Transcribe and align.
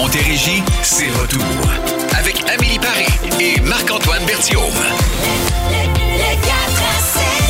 Montérégie, 0.00 0.62
c'est 0.82 1.10
retour. 1.10 1.42
Avec 2.18 2.42
Amélie 2.50 2.78
Paris 2.78 3.06
et 3.38 3.60
Marc-Antoine 3.60 4.24
Berthiaume. 4.24 4.62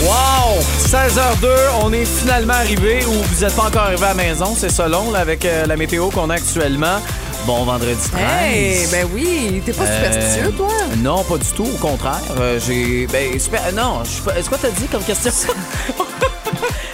Wow! 0.03 0.59
16h02, 0.89 1.47
on 1.85 1.93
est 1.93 2.05
finalement 2.05 2.55
arrivé 2.55 3.05
ou 3.07 3.13
vous 3.13 3.45
n'êtes 3.45 3.55
pas 3.55 3.67
encore 3.67 3.83
arrivé 3.83 4.03
à 4.05 4.09
la 4.09 4.15
maison, 4.15 4.53
c'est 4.59 4.69
ça 4.73 4.89
long 4.89 5.13
là, 5.13 5.21
avec 5.21 5.45
euh, 5.45 5.65
la 5.67 5.77
météo 5.77 6.09
qu'on 6.11 6.29
a 6.29 6.35
actuellement. 6.35 6.99
Bon 7.47 7.63
vendredi 7.65 8.11
13. 8.11 8.21
Hey, 8.21 8.87
ben 8.91 9.09
oui, 9.15 9.63
t'es 9.65 9.73
pas 9.73 9.85
Euh, 9.85 10.05
superstitieux, 10.11 10.53
toi? 10.57 10.69
Non, 10.99 11.23
pas 11.23 11.39
du 11.39 11.49
tout, 11.53 11.69
au 11.73 11.79
contraire. 11.79 12.21
Euh, 12.41 12.59
j'ai. 12.67 13.07
Ben, 13.07 13.39
super. 13.39 13.61
Non, 13.73 14.01
je 14.05 14.11
suis 14.11 14.23
pas. 14.23 14.37
Est-ce 14.37 14.51
que 14.51 14.57
t'as 14.57 14.71
dit 14.71 14.87
comme 14.91 15.05
question? 15.05 15.31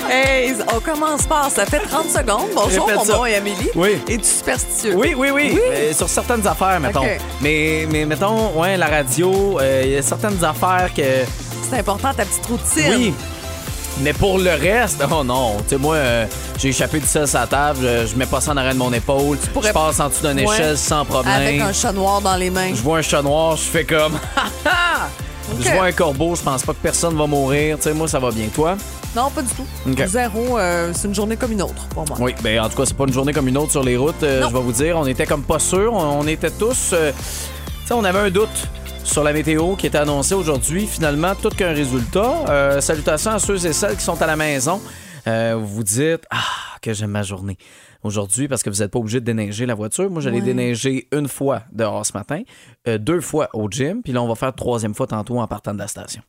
Hey, 0.09 0.54
on 0.75 0.80
commence 0.80 1.27
par, 1.27 1.50
ça 1.50 1.66
fait 1.66 1.80
30 1.80 2.09
secondes. 2.11 2.48
Bonjour, 2.55 2.88
mon 2.95 3.05
nom 3.05 3.27
est 3.27 3.34
Amélie. 3.36 3.70
Oui. 3.75 3.98
Es-tu 4.09 4.25
superstitieux? 4.25 4.95
Oui, 4.96 5.14
oui, 5.16 5.30
oui. 5.30 5.50
Oui? 5.55 5.61
Euh, 5.73 5.93
sur 5.93 6.09
certaines 6.09 6.46
affaires, 6.46 6.79
mettons. 6.80 7.05
Mais, 7.41 7.87
mais 7.91 8.05
mettons, 8.05 8.51
ouais, 8.60 8.77
la 8.77 8.87
radio, 8.87 9.59
euh, 9.60 9.82
il 9.84 9.91
y 9.92 9.96
a 9.96 10.02
certaines 10.02 10.42
affaires 10.45 10.91
que. 10.95 11.02
C'est 11.69 11.79
important, 11.79 12.15
ta 12.15 12.24
petite 12.24 12.46
routine. 12.46 12.95
Oui. 12.96 13.15
Mais 14.02 14.12
pour 14.12 14.38
le 14.38 14.51
reste, 14.51 15.02
oh 15.10 15.24
non. 15.24 15.56
Tu 15.62 15.70
sais, 15.70 15.77
moi, 15.79 15.96
euh, 15.96 16.27
j'ai 16.59 16.68
échappé 16.68 17.01
du 17.01 17.07
sel 17.07 17.27
sur 17.27 17.41
la 17.41 17.46
table, 17.46 17.80
je, 17.82 18.07
je 18.07 18.15
mets 18.16 18.27
pas 18.27 18.41
ça 18.41 18.52
en 18.52 18.57
arrière 18.59 18.74
de 18.74 18.79
mon 18.79 18.93
épaule. 18.93 19.38
pourrais- 19.52 19.68
Je 19.68 19.73
passe 19.74 19.98
en 20.01 20.09
dessous 20.09 20.27
d'une 20.29 20.46
Ouais. 20.46 20.54
échelle 20.54 20.77
sans 20.79 21.04
problème. 21.04 21.32
Avec 21.34 21.60
un 21.60 21.73
chat 21.73 21.93
noir 21.93 22.20
dans 22.20 22.37
les 22.37 22.51
mains. 22.51 22.68
Je 22.74 22.82
vois 22.82 22.98
un 22.98 23.02
chat 23.02 23.23
noir, 23.23 23.57
je 23.57 23.62
fais 23.62 23.84
comme. 23.84 24.12
Je 25.60 25.70
vois 25.70 25.84
un 25.84 25.92
corbeau, 25.92 26.34
je 26.34 26.42
pense 26.42 26.62
pas 26.62 26.73
que 26.73 26.78
personne 26.82 27.16
va 27.16 27.27
mourir. 27.27 27.77
Tu 27.77 27.84
sais, 27.84 27.95
moi, 27.95 28.09
ça 28.09 28.18
va 28.18 28.30
bien. 28.30 28.48
Toi? 28.54 28.77
Non, 29.14 29.30
pas 29.30 29.42
du 29.42 29.48
tout. 29.50 29.66
Zéro, 30.06 30.59
euh, 30.59 30.92
c'est 30.95 31.09
une 31.09 31.14
journée 31.14 31.37
comme 31.37 31.52
une 31.52 31.62
autre 31.62 31.87
pour 31.91 32.06
moi. 32.06 32.16
Oui, 32.20 32.34
ben 32.42 32.60
en 32.60 32.68
tout 32.68 32.77
cas, 32.77 32.84
c'est 32.84 32.96
pas 32.96 33.04
une 33.04 33.12
journée 33.12 33.32
comme 33.32 33.48
une 33.48 33.56
autre 33.56 33.70
sur 33.70 33.82
les 33.82 33.96
routes, 33.96 34.23
euh, 34.23 34.42
je 34.48 34.52
vais 34.52 34.60
vous 34.60 34.73
dire. 34.73 34.96
On 34.98 35.06
était 35.06 35.27
comme 35.27 35.42
pas 35.42 35.59
sûrs. 35.59 35.92
On, 35.95 36.20
on 36.20 36.27
était 36.27 36.51
tous. 36.51 36.90
euh, 36.92 37.12
tu 37.12 37.87
sais, 37.87 37.95
on 37.95 38.04
avait 38.04 38.18
un 38.18 38.30
doute 38.30 38.68
sur 39.04 39.23
la 39.23 39.32
météo 39.32 39.76
qui 39.76 39.87
était 39.87 39.98
annoncée 39.98 40.34
aujourd'hui. 40.34 40.87
Finalement, 40.87 41.34
tout 41.40 41.51
qu'un 41.51 41.73
résultat. 41.73 42.80
Salutations 42.80 43.30
à 43.30 43.38
ceux 43.38 43.65
et 43.65 43.73
celles 43.73 43.96
qui 43.96 44.04
sont 44.04 44.21
à 44.21 44.26
la 44.26 44.37
maison. 44.37 44.80
Vous 45.26 45.66
vous 45.66 45.82
dites, 45.84 46.24
ah, 46.30 46.37
que 46.82 46.93
j'aime 46.93 47.10
ma 47.10 47.23
journée 47.23 47.56
aujourd'hui 48.02 48.49
parce 48.49 48.63
que 48.63 48.71
vous 48.71 48.79
n'êtes 48.79 48.91
pas 48.91 48.99
obligé 48.99 49.21
de 49.21 49.25
déneiger 49.25 49.66
la 49.66 49.75
voiture. 49.75 50.11
Moi, 50.11 50.21
j'allais 50.21 50.39
Ouais. 50.39 50.45
déneiger 50.45 51.09
une 51.13 51.29
fois 51.29 51.63
dehors 51.73 52.05
ce 52.07 52.13
matin, 52.16 52.43
euh, 52.89 52.99
deux 52.99 53.21
fois 53.21 53.49
au 53.55 53.69
gym, 53.71 54.02
puis 54.02 54.13
là, 54.13 54.23
on 54.23 54.29
va 54.29 54.35
faire 54.35 54.55
troisième 54.55 54.95
fois 54.95 55.07
tantôt 55.07 55.39
en 55.41 55.47
partant 55.47 55.73
de 55.75 55.79
la 55.79 55.89
station. 55.89 56.23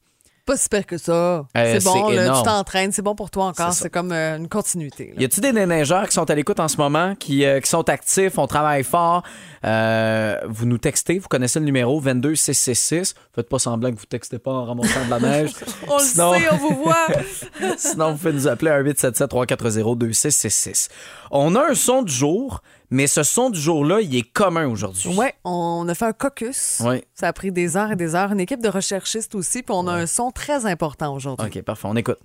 Pas 0.48 0.56
si 0.58 0.70
pire 0.70 0.86
que 0.86 0.98
ça. 0.98 1.12
Euh, 1.14 1.44
c'est 1.56 1.84
bon, 1.84 2.10
là, 2.10 2.38
tu 2.38 2.44
t'entraînes, 2.44 2.94
c'est 2.94 3.02
bon 3.02 3.16
pour 3.16 3.30
toi 3.30 3.48
encore. 3.48 3.74
C'est 3.74 3.90
comme 3.90 4.14
euh, 4.14 4.38
une 4.38 4.48
continuité. 4.48 5.12
là. 5.14 5.22
Y 5.22 5.26
a-tu 5.26 5.42
des 5.42 5.52
déneigeurs 5.52 6.08
qui 6.08 6.14
sont 6.14 6.30
à 6.30 6.36
l'écoute 6.36 6.62
en 6.62 6.70
ce 6.70 6.78
moment, 6.78 7.16
qui, 7.16 7.44
euh, 7.46 7.60
qui 7.60 7.70
sont 7.70 7.90
actifs, 7.90 8.38
on 8.38 8.48
travaille 8.48 8.84
fort? 8.86 9.24
Vous 9.64 10.66
nous 10.66 10.78
textez, 10.78 11.20
vous 11.20 11.28
connaissez 11.28 11.60
le 11.60 11.66
numéro 11.66 12.00
22666. 12.00 13.14
Faites 13.36 13.50
pas 13.50 13.60
semblant 13.60 13.92
que 13.92 13.98
vous 14.00 14.06
textez 14.06 14.40
pas 14.40 14.52
en 14.52 14.64
ramassant 14.66 15.04
de 15.06 15.10
la 15.10 15.20
neige. 15.20 15.52
On 15.90 15.98
le 15.98 16.04
Sinon- 16.04 16.34
sait, 16.34 16.44
on 16.52 16.56
vous 16.58 16.76
voit. 16.84 17.08
Sinon, 17.78 18.12
vous 18.14 18.18
pouvez 18.18 18.34
nous 18.34 18.48
appeler 18.48 18.72
à 18.72 18.82
1-877-340-2666. 18.84 20.88
On 21.32 21.56
a 21.56 21.72
un 21.72 21.76
son 21.76 22.04
du 22.04 22.14
jour, 22.14 22.62
mais 22.90 23.08
ce 23.08 23.24
son 23.24 23.50
du 23.50 23.60
jour-là, 23.60 24.00
il 24.02 24.16
est 24.16 24.22
commun 24.32 24.68
aujourd'hui. 24.68 25.16
ouais, 25.16 25.34
on 25.44 25.86
a 25.90 25.94
fait 25.96 26.06
un 26.06 26.14
caucus. 26.14 26.82
Oui. 26.86 27.04
Ça 27.14 27.28
a 27.28 27.34
pris 27.34 27.52
des 27.52 27.76
heures 27.78 27.92
et 27.92 27.96
des 27.96 28.16
heures. 28.16 28.32
Une 28.32 28.40
équipe 28.40 28.62
de 28.62 28.70
recherchistes 28.70 29.36
aussi, 29.36 29.64
puis 29.64 29.76
on 29.78 29.88
a 29.88 29.94
un 29.94 30.06
son 30.08 30.32
très 30.32 30.66
important 30.66 31.14
aujourd'hui. 31.14 31.48
OK, 31.48 31.62
parfait, 31.64 31.88
on 31.90 31.96
écoute. 31.96 32.20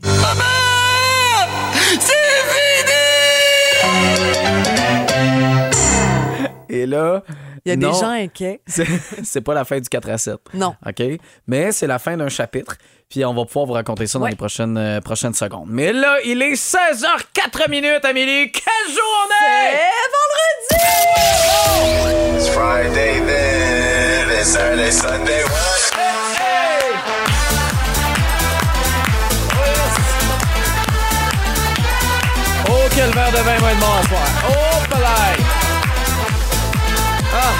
Et 6.68 6.86
là, 6.86 7.22
Il 7.64 7.68
y 7.68 7.72
a 7.72 7.76
non, 7.76 7.92
des 7.92 7.98
gens 8.00 8.08
inquiets. 8.10 8.60
c'est- 8.66 8.86
c'est 9.22 9.40
pas 9.40 9.54
la 9.54 9.64
fin 9.64 9.78
du 9.78 9.88
4 9.88 10.08
à 10.10 10.18
7. 10.18 10.36
Non. 10.54 10.74
OK? 10.84 11.02
Mais 11.46 11.70
c'est 11.70 11.86
la 11.86 11.98
fin 12.00 12.16
d'un 12.16 12.28
chapitre. 12.28 12.76
Puis 13.08 13.24
on 13.24 13.34
va 13.34 13.44
pouvoir 13.44 13.66
vous 13.66 13.72
raconter 13.74 14.06
ça 14.06 14.18
dans 14.18 14.24
Ouais. 14.24 14.30
les 14.30 14.36
prochaines, 14.36 14.76
euh, 14.78 15.00
prochaines 15.00 15.34
secondes. 15.34 15.68
Mais 15.68 15.92
là, 15.92 16.16
il 16.24 16.40
est 16.42 16.54
16h04 16.56 17.68
minutes, 17.68 18.04
Amélie. 18.04 18.50
Friday 22.62 23.18
then, 23.26 24.30
it's 24.38 24.50
Saturday, 24.50 24.92
Sunday. 24.92 25.42
Oh, 32.68 32.88
quel 32.94 33.10
verre 33.10 33.32
de 33.32 33.38
vin 33.38 33.58
va 33.58 33.72
être 33.72 33.80
bon 33.80 34.02
soir. 34.06 34.28
Oh, 34.48 34.78
palais. 34.90 35.42
Ah. 37.34 37.52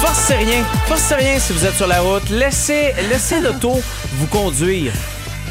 Force 0.00 0.18
c'est 0.28 0.36
rien. 0.36 0.64
Force 0.86 1.02
c'est 1.08 1.14
rien 1.16 1.38
si 1.38 1.52
vous 1.52 1.66
êtes 1.66 1.74
sur 1.74 1.88
la 1.88 2.00
route. 2.00 2.30
Laissez, 2.30 2.94
laissez 3.10 3.40
l'auto 3.40 3.82
vous 4.12 4.26
conduire. 4.28 4.94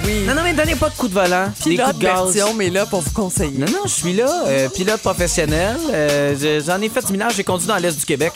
Oui. 0.08 0.22
Non, 0.26 0.34
non, 0.36 0.42
mais 0.44 0.54
donnez 0.54 0.76
pas 0.76 0.90
de 0.90 0.96
coups 0.96 1.14
de 1.14 1.20
volant. 1.20 1.52
des 1.66 1.72
Pilote 1.72 1.88
coups 1.88 2.00
de 2.00 2.04
gaz. 2.06 2.34
version, 2.34 2.54
mais 2.54 2.70
là 2.70 2.86
pour 2.86 3.02
vous 3.02 3.12
conseiller. 3.12 3.58
Non, 3.58 3.66
non, 3.68 3.82
je 3.86 3.90
suis 3.92 4.14
là, 4.14 4.26
euh, 4.48 4.70
pilote 4.70 5.02
professionnel. 5.02 5.76
Euh, 5.92 6.34
je- 6.40 6.64
J'en 6.66 6.80
ai 6.82 6.88
fait 6.90 7.06
du 7.06 7.12
minage, 7.12 7.34
j'ai 7.36 7.44
conduit 7.44 7.68
dans 7.68 7.76
l'Est 7.78 8.00
du 8.00 8.06
Québec. 8.06 8.34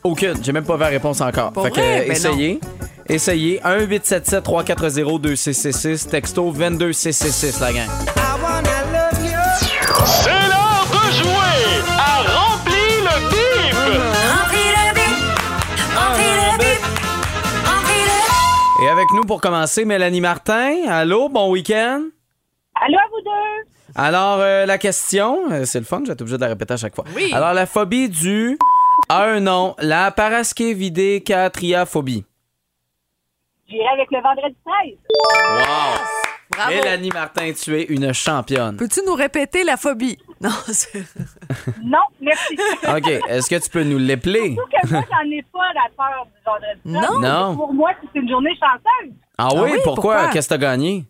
Aucune. 0.03 0.33
J'ai 0.43 0.51
même 0.51 0.65
pas 0.65 0.73
vu 0.75 0.81
la 0.81 0.87
réponse 0.87 1.21
encore. 1.21 1.51
Pour 1.53 1.63
fait 1.65 1.71
que, 1.71 1.75
vrai? 1.79 2.01
euh, 2.01 2.05
Ben 2.07 2.11
essayez. 2.13 2.59
Essayez. 3.07 3.59
1-877-340-2666. 3.63 6.09
Texto 6.09 6.51
22666, 6.51 7.59
la 7.59 7.73
gang. 7.73 7.87
C'est 10.05 10.50
avec 19.01 19.11
nous 19.13 19.23
pour 19.23 19.41
commencer, 19.41 19.83
Mélanie 19.83 20.21
Martin. 20.21 20.87
Allô, 20.87 21.27
bon 21.27 21.49
week-end. 21.49 22.03
Allô 22.75 22.99
à 22.99 23.07
vous 23.09 23.21
deux! 23.23 23.63
Alors, 23.95 24.37
euh, 24.41 24.67
la 24.67 24.77
question, 24.77 25.51
euh, 25.51 25.65
c'est 25.65 25.79
le 25.79 25.85
fun, 25.85 26.03
vais 26.03 26.13
être 26.13 26.21
obligé 26.21 26.37
de 26.37 26.41
la 26.41 26.49
répéter 26.49 26.75
à 26.75 26.77
chaque 26.77 26.93
fois. 26.93 27.05
Oui. 27.15 27.31
Alors, 27.33 27.53
la 27.53 27.65
phobie 27.65 28.09
du 28.09 28.59
a 29.09 29.23
un 29.23 29.39
nom, 29.39 29.73
la 29.79 30.11
paraskevidécatriaphobie. 30.11 32.25
J'irai 33.67 33.87
avec 33.91 34.11
le 34.11 34.21
vendredi 34.21 34.55
13. 34.65 34.93
Wow! 35.55 35.63
Bravo. 36.51 36.71
Mélanie 36.71 37.09
Martin, 37.09 37.53
tu 37.53 37.75
es 37.75 37.85
une 37.85 38.13
championne. 38.13 38.77
Peux-tu 38.77 38.99
nous 39.07 39.15
répéter 39.15 39.63
la 39.63 39.77
phobie? 39.77 40.19
Non, 40.43 40.49
c'est... 40.67 41.03
Non, 41.83 41.99
merci. 42.19 42.57
OK. 42.87 43.07
Est-ce 43.29 43.47
que 43.47 43.63
tu 43.63 43.69
peux 43.69 43.83
nous 43.83 43.99
l'épeler? 43.99 44.55
Surtout 44.55 44.69
que 44.71 44.91
moi, 44.91 45.03
j'en 45.11 45.29
ai 45.31 45.41
pas 45.43 45.73
la 45.73 45.89
peur 45.95 46.25
du 46.25 46.43
vendredi. 46.43 46.81
Non. 46.85 47.19
Non. 47.19 47.55
Pour 47.55 47.73
moi, 47.73 47.91
c'est 48.01 48.19
une 48.19 48.27
journée 48.29 48.55
chanceuse. 48.59 49.13
Ah 49.37 49.49
oui, 49.53 49.71
oui, 49.73 49.79
pourquoi? 49.83 50.15
pourquoi? 50.15 50.31
Qu'est-ce 50.31 50.49
que 50.49 50.55
t'as 50.55 50.59
gagné? 50.59 51.05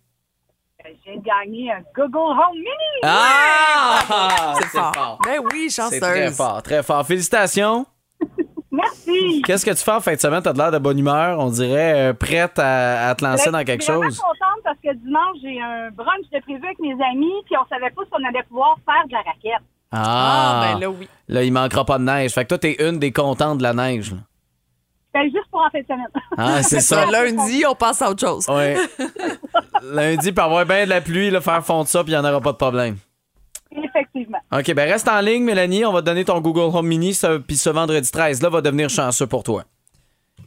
J'ai 1.06 1.18
gagné 1.20 1.72
un 1.72 1.82
Google 1.96 2.18
Home 2.18 2.56
Mini. 2.56 3.00
Ah! 3.04 4.56
c'est 4.60 4.68
fort. 4.68 5.20
Ben 5.24 5.40
oui, 5.52 5.70
chanceuse. 5.70 6.00
C'est 6.00 6.00
très 6.00 6.32
fort, 6.32 6.62
très 6.62 6.84
fort. 6.84 7.06
Félicitations. 7.06 7.86
Merci. 8.72 9.42
Qu'est-ce 9.46 9.66
que 9.66 9.72
tu 9.72 9.84
fais 9.84 9.92
en 9.92 10.00
fin 10.00 10.14
de 10.14 10.20
semaine? 10.20 10.42
T'as 10.42 10.54
de 10.54 10.58
l'air 10.58 10.72
de 10.72 10.78
bonne 10.78 10.98
humeur, 10.98 11.40
on 11.40 11.50
dirait 11.50 12.10
euh, 12.10 12.14
prête 12.14 12.58
à, 12.58 13.10
à 13.10 13.16
te 13.16 13.24
lancer 13.24 13.52
Ben, 13.52 13.60
dans 13.60 13.66
quelque 13.66 13.82
Je 13.82 13.92
suis 13.92 14.22
dimanche, 15.12 15.38
j'ai 15.44 15.60
un 15.62 15.90
brunch 15.92 16.26
de 16.32 16.40
prévu 16.40 16.64
avec 16.66 16.80
mes 16.80 16.94
amis, 16.94 17.34
puis 17.46 17.56
on 17.62 17.68
savait 17.68 17.90
pas 17.92 18.02
si 18.04 18.10
on 18.14 18.26
allait 18.28 18.44
pouvoir 18.48 18.78
faire 18.86 19.06
de 19.08 19.12
la 19.12 19.20
raquette. 19.20 19.66
Ah, 19.92 20.62
Ah, 20.64 20.74
ben 20.74 20.80
là, 20.80 20.90
oui. 20.90 21.08
Là, 21.28 21.44
il 21.44 21.52
manquera 21.52 21.84
pas 21.84 21.98
de 21.98 22.04
neige. 22.04 22.32
Fait 22.32 22.44
que 22.44 22.50
toi, 22.50 22.58
t'es 22.58 22.78
une 22.88 22.98
des 22.98 23.12
contentes 23.12 23.58
de 23.58 23.64
la 23.64 23.74
neige. 23.74 24.12
là. 24.12 24.18
C'était 25.14 25.26
juste 25.30 25.50
pour 25.52 25.60
en 25.62 25.70
fin 25.70 25.80
de 25.82 25.86
semaine. 25.86 26.08
Ah, 26.38 26.64
c'est 26.64 26.80
ça. 26.92 27.06
Lundi, 27.06 27.64
on 27.68 27.76
passe 27.76 28.02
à 28.02 28.10
autre 28.10 28.26
chose. 28.26 28.46
Oui. 28.48 28.76
Lundi, 29.84 30.28
il 30.30 30.34
peut 30.34 30.42
y 30.42 30.46
avoir 30.46 30.66
bien 30.66 30.86
de 30.86 30.90
la 30.90 31.02
pluie, 31.02 31.30
là, 31.30 31.42
faire 31.42 31.66
fondre 31.66 31.88
ça, 31.90 32.04
puis 32.06 32.14
il 32.14 32.18
n'y 32.18 32.26
en 32.26 32.30
aura 32.30 32.40
pas 32.40 32.54
de 32.54 32.58
problème. 32.58 32.96
Effectivement. 33.72 34.38
OK, 34.54 34.74
ben 34.74 34.90
reste 34.90 35.08
en 35.10 35.20
ligne, 35.22 35.44
Mélanie. 35.44 35.86
On 35.86 35.92
va 35.94 36.02
te 36.02 36.06
donner 36.06 36.24
ton 36.26 36.40
Google 36.40 36.76
Home 36.76 36.88
Mini, 36.88 37.18
puis 37.48 37.58
ce 37.58 37.70
vendredi 37.70 38.10
13, 38.10 38.42
là, 38.42 38.50
va 38.50 38.62
devenir 38.62 38.90
chanceux 38.90 39.28
pour 39.28 39.44
toi. 39.44 39.64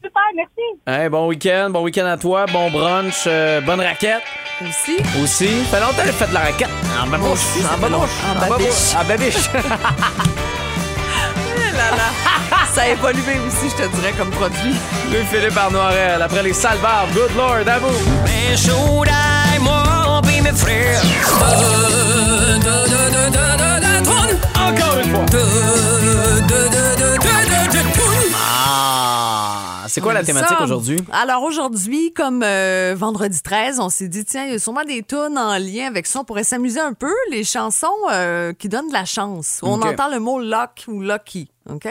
Super, 0.02 0.22
merci. 0.36 0.80
Hein, 0.86 1.08
bon 1.10 1.28
week-end, 1.28 1.70
bon 1.70 1.82
week-end 1.82 2.06
à 2.06 2.16
toi, 2.16 2.46
bon 2.52 2.70
brunch, 2.70 3.24
euh, 3.26 3.60
bonne 3.60 3.80
raquette 3.80 4.22
Aussi. 4.62 4.96
aussi. 5.22 5.48
Fait 5.70 5.80
longtemps 5.80 6.02
qu'elle 6.02 6.12
fait 6.12 6.26
de 6.28 6.34
la 6.34 6.40
raquette. 6.40 6.68
En 7.02 7.06
babouche, 7.06 7.32
aussi, 7.32 7.60
ça 7.62 7.74
en 7.74 7.78
babouche. 7.78 8.10
En 8.36 8.40
babouche, 8.40 8.94
en 9.00 9.04
babiche. 9.04 9.50
Là, 11.76 11.90
là. 11.96 12.56
Ça 12.72 12.82
a 12.82 12.88
évolué 12.88 13.38
aussi, 13.46 13.68
je 13.70 13.82
te 13.82 13.88
dirais, 13.96 14.12
comme 14.18 14.30
produit. 14.30 14.74
Louis-Philippe 15.10 15.56
Arnoirel, 15.56 16.22
après 16.22 16.42
les 16.42 16.52
sales 16.52 16.78
barbes, 16.78 17.12
good 17.12 17.34
lord, 17.36 17.66
à 17.66 17.78
vous. 17.78 17.98
Mais 18.24 18.56
Shodaï, 18.56 19.58
moi, 19.60 20.20
puis 20.22 20.40
mes 20.40 20.52
frères. 20.52 21.00
Encore 24.56 24.98
une 24.98 25.10
fois. 25.10 25.24
C'est 29.88 30.00
quoi 30.00 30.12
la 30.12 30.24
thématique 30.24 30.60
aujourd'hui? 30.60 30.98
Alors 31.12 31.42
aujourd'hui, 31.42 32.12
comme 32.12 32.42
euh, 32.42 32.94
vendredi 32.96 33.42
13, 33.42 33.80
on 33.80 33.88
s'est 33.88 34.08
dit, 34.08 34.24
tiens, 34.24 34.44
il 34.44 34.52
y 34.52 34.54
a 34.54 34.58
sûrement 34.58 34.84
des 34.84 35.02
tunes 35.02 35.38
en 35.38 35.58
lien 35.58 35.86
avec 35.86 36.06
ça. 36.06 36.20
On 36.20 36.24
pourrait 36.24 36.44
s'amuser 36.44 36.80
un 36.80 36.92
peu. 36.92 37.12
Les 37.30 37.44
chansons 37.44 37.86
euh, 38.10 38.52
qui 38.52 38.68
donnent 38.68 38.88
de 38.88 38.92
la 38.92 39.04
chance. 39.04 39.60
On 39.62 39.80
entend 39.82 40.08
le 40.08 40.20
mot 40.20 40.40
luck 40.40 40.84
ou 40.88 41.00
lucky. 41.00 41.50
OK? 41.70 41.88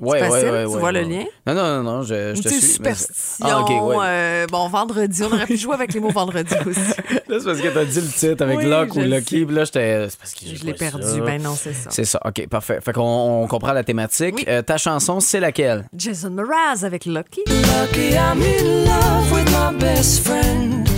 Ouais, 0.00 0.20
facile, 0.20 0.32
ouais, 0.34 0.50
ouais, 0.52 0.62
tu 0.64 0.70
ouais, 0.70 0.78
vois 0.78 0.92
le 0.92 1.00
lien? 1.00 1.24
Non, 1.46 1.54
non, 1.54 1.62
non, 1.68 1.82
non, 1.82 2.02
je, 2.02 2.34
je 2.36 2.40
te 2.42 2.48
suis. 2.48 2.56
mais- 2.60 2.94
superstition. 2.94 3.46
Ah, 3.48 3.60
ok, 3.62 3.68
ouais. 3.68 3.96
euh, 4.06 4.46
bon, 4.48 4.68
vendredi, 4.68 5.22
on 5.24 5.32
aurait 5.34 5.46
pu 5.46 5.56
jouer 5.56 5.74
avec 5.74 5.92
les 5.92 5.98
mots 5.98 6.10
vendredi 6.10 6.54
aussi. 6.66 6.78
Là, 6.80 7.38
c'est 7.40 7.44
parce 7.44 7.60
que 7.60 7.68
t'as 7.74 7.84
dit 7.84 8.00
le 8.00 8.06
titre 8.06 8.44
avec 8.44 8.58
Oui, 8.58 8.66
Lock 8.66 8.94
ou 8.94 9.00
Lucky, 9.00 9.44
puis 9.44 9.54
là, 9.56 9.64
j'étais. 9.64 10.08
C'est 10.08 10.18
parce 10.18 10.34
que 10.34 10.46
Je 10.54 10.64
l'ai 10.64 10.74
perdu. 10.74 11.02
ça. 11.02 11.18
Ben 11.20 11.42
non, 11.42 11.54
c'est 11.56 11.72
ça. 11.72 11.90
C'est 11.90 12.04
ça, 12.04 12.20
ok, 12.24 12.46
parfait. 12.48 12.78
Fait 12.80 12.92
qu'on 12.92 13.42
on 13.42 13.46
comprend 13.48 13.72
la 13.72 13.82
thématique. 13.82 14.34
Oui. 14.36 14.44
Euh, 14.46 14.62
ta 14.62 14.76
chanson, 14.78 15.18
c'est 15.18 15.40
laquelle? 15.40 15.88
Jason 15.96 16.30
Mraz 16.30 16.84
avec 16.84 17.04
Lucky. 17.04 17.42
Lucky 17.48 18.10
I'm 18.14 18.40
in 18.40 18.84
love 18.84 19.32
with 19.32 19.50
my 19.50 19.76
best 19.80 20.20
friend. 20.24 20.88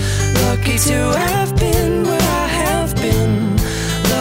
Lucky 0.50 0.76
to 0.88 0.93
have 1.17 1.55
been 1.56 2.00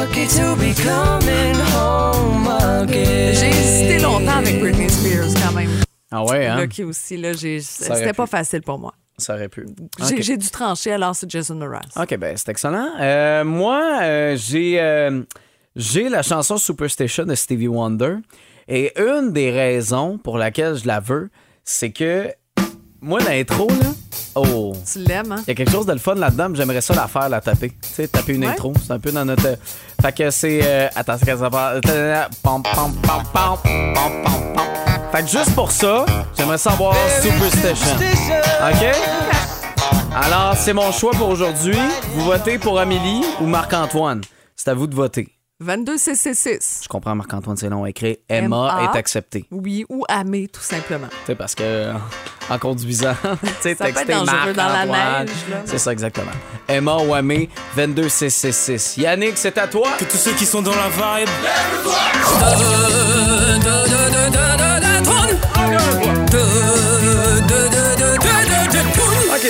Lucky 0.09 0.27
to 0.27 0.56
be 0.56 0.73
coming 0.83 1.56
home 1.75 2.47
again. 2.47 3.33
J'ai 3.33 3.50
hésité 3.50 4.00
longtemps 4.00 4.38
avec 4.38 4.59
Britney 4.59 4.89
Spears 4.89 5.33
quand 5.44 5.53
même. 5.53 5.69
Ah 6.11 6.23
ouais, 6.23 6.47
hein? 6.47 6.59
Lucky 6.59 6.83
aussi, 6.83 7.15
là, 7.17 7.33
j'ai- 7.33 7.57
aurait 7.57 8.00
c'était 8.00 8.13
pas 8.13 8.25
pu. 8.25 8.31
facile 8.31 8.61
pour 8.61 8.79
moi. 8.79 8.94
Ça 9.19 9.35
aurait 9.35 9.50
pu. 9.50 9.67
J'ai 10.19 10.38
dû 10.38 10.50
trancher, 10.50 10.94
alors 10.94 11.15
c'est 11.15 11.29
Jason 11.29 11.56
Mraz. 11.56 11.81
OK, 11.95 12.17
ben 12.17 12.35
c'est 12.38 12.50
excellent. 12.50 12.89
Euh, 13.00 13.44
moi, 13.44 14.00
euh, 14.01 14.35
j'ai 14.38 14.79
euh, 14.79 15.21
j'ai 15.75 16.09
la 16.09 16.23
chanson 16.23 16.57
Superstation 16.57 17.25
de 17.25 17.35
Stevie 17.35 17.67
Wonder. 17.67 18.15
Et 18.67 18.94
une 19.00 19.31
des 19.31 19.51
raisons 19.51 20.17
pour 20.17 20.38
laquelle 20.38 20.75
je 20.75 20.88
la 20.88 21.00
veux, 21.00 21.29
c'est 21.63 21.91
que 21.91 22.31
moi, 23.01 23.19
l'intro, 23.19 23.67
là, 23.67 23.91
oh, 24.36 24.74
Tu 24.92 25.00
l'aimes, 25.00 25.31
hein? 25.31 25.42
il 25.46 25.50
y 25.50 25.52
a 25.52 25.56
quelque 25.56 25.72
chose 25.72 25.86
de 25.86 25.94
le 25.94 26.00
fun 26.00 26.16
là-dedans, 26.16 26.50
mais 26.50 26.58
j'aimerais 26.58 26.81
ça 26.81 26.94
la 26.94 27.08
faire, 27.08 27.30
la 27.30 27.42
taper. 27.42 27.70
Tu 27.70 27.76
sais, 27.94 28.08
taper 28.08 28.34
une 28.34 28.46
Ouais. 28.46 28.52
intro. 28.52 28.74
C'est 28.86 28.92
un 28.94 29.00
peu 29.00 29.12
dans 29.12 29.26
notre. 29.26 29.58
Fait 30.02 30.16
que 30.16 30.30
c'est. 30.31 30.60
euh, 30.64 30.88
Attends, 30.96 31.16
c'est 31.20 31.26
qu'est-ce 31.26 31.38
que 31.38 31.44
ça 31.44 31.50
parle? 31.50 31.81
Pam, 31.81 32.64
pam, 32.64 32.64
pam, 32.64 32.94
pam, 33.02 33.24
pam, 33.34 33.58
pam, 33.64 34.24
pam. 34.24 34.66
Fait 35.12 35.24
que 35.24 35.28
juste 35.28 35.56
pour 35.56 35.72
ça, 35.72 36.06
j'aimerais 36.38 36.58
savoir 36.60 36.96
Superstation. 37.22 37.96
OK? 38.62 38.96
Alors, 40.16 40.56
c'est 40.58 40.74
mon 40.74 40.92
choix 40.92 41.12
pour 41.12 41.30
aujourd'hui. 41.30 41.78
Vous 42.14 42.26
votez 42.26 42.58
pour 42.60 42.80
Amélie 42.80 43.24
ou 43.42 43.46
Marc-Antoine? 43.46 44.22
C'est 44.56 44.70
à 44.70 44.74
vous 44.74 44.88
de 44.88 44.94
voter. 44.96 45.30
22 45.61 45.97
CC6. 45.97 46.83
Je 46.83 46.88
comprends, 46.88 47.15
Marc-Antoine, 47.15 47.57
c'est 47.57 47.67
long 47.69 47.83
à 47.83 47.89
écrire. 47.89 48.15
Emma 48.29 48.77
M.A. 48.79 48.83
est 48.94 48.97
acceptée. 48.97 49.45
Oui, 49.51 49.85
ou 49.89 50.06
Amé, 50.07 50.47
tout 50.47 50.61
simplement. 50.61 51.07
Tu 51.09 51.15
sais, 51.27 51.35
parce 51.35 51.53
que 51.53 51.63
euh, 51.63 51.94
en 52.50 52.57
conduisant, 52.57 53.13
tu 53.21 53.50
sais, 53.59 53.75
texter 53.75 54.06
dangereux 54.13 54.53
dans 54.53 54.67
la 54.69 54.85
Marc-Antoine. 54.85 55.25
neige, 55.25 55.35
là. 55.50 55.57
C'est 55.65 55.77
ça, 55.77 55.91
exactement. 55.91 56.31
Emma 56.65 56.95
ou 56.97 57.13
Amé, 57.13 57.50
22666. 57.75 58.97
Yannick, 58.97 59.38
c'est 59.38 59.57
à 59.57 59.67
toi. 59.67 59.89
Que 60.00 60.06
tous 60.06 60.17
ceux 60.17 60.31
qui 60.33 60.45
sont 60.45 60.61
dans 60.61 60.75
la 60.75 60.88
vibe. 60.88 61.29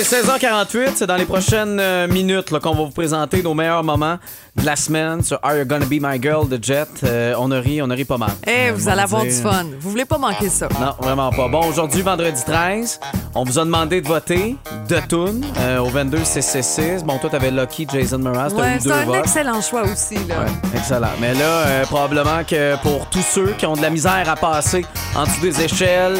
Trône. 0.04 0.20
OK, 0.20 0.40
16h48, 0.40 0.90
c'est 0.96 1.06
dans 1.06 1.16
les 1.16 1.24
prochaines 1.24 1.78
euh, 1.80 2.08
minutes 2.08 2.50
qu'on 2.58 2.74
va 2.74 2.84
vous 2.84 2.90
présenter 2.90 3.42
nos 3.42 3.54
meilleurs 3.54 3.84
moments 3.84 4.18
de 4.56 4.66
la 4.66 4.76
semaine 4.76 5.22
sur 5.22 5.38
Are 5.42 5.56
You 5.56 5.64
Gonna 5.64 5.86
Be 5.86 5.98
My 6.00 6.20
Girl 6.20 6.48
de 6.48 6.58
Jet. 6.62 6.88
Euh, 7.04 7.34
on 7.38 7.50
a 7.50 7.60
ri, 7.60 7.80
on 7.82 7.90
a 7.90 7.94
ri 7.94 8.04
pas 8.04 8.18
mal. 8.18 8.30
Eh, 8.46 8.70
vous 8.72 8.88
allez 8.88 9.02
avoir 9.02 9.22
du 9.22 9.30
fun. 9.30 9.64
Vous 9.78 9.90
voulez 9.90 10.04
pas 10.04 10.18
manquer 10.18 10.48
ça. 10.48 10.68
Non, 10.80 10.94
vraiment 11.00 11.30
pas. 11.30 11.48
Bon, 11.48 11.64
aujourd'hui, 11.66 12.02
vendredi 12.02 12.42
13, 12.44 13.00
on 13.34 13.44
vous 13.44 13.58
a 13.58 13.64
demandé 13.64 14.00
de 14.00 14.08
voter 14.08 14.56
de 14.88 14.96
Toon 15.08 15.40
euh, 15.58 15.78
au 15.78 15.86
22 15.88 16.18
666. 16.24 17.04
Bon, 17.04 17.18
toi, 17.18 17.30
t'avais 17.30 17.50
Lucky, 17.50 17.86
Jason 17.90 18.18
Mraz, 18.18 18.50
t'as 18.50 18.56
Ouais, 18.62 18.78
c'est 18.80 18.90
un 18.90 19.04
votes. 19.04 19.16
excellent 19.20 19.60
choix 19.62 19.82
aussi, 19.82 20.16
là. 20.28 20.40
Ouais, 20.40 20.50
excellent. 20.76 21.08
Mais 21.20 21.34
là, 21.34 21.40
euh, 21.44 21.84
probablement 21.84 22.42
que 22.46 22.76
pour 22.82 23.06
tous 23.10 23.22
ceux 23.22 23.54
qui 23.56 23.66
ont 23.66 23.74
de 23.76 23.82
la 23.82 23.90
misère 23.90 24.28
à 24.28 24.36
passer 24.36 24.84
en 25.16 25.24
dessous 25.24 25.40
des 25.42 25.62
échelles, 25.62 26.16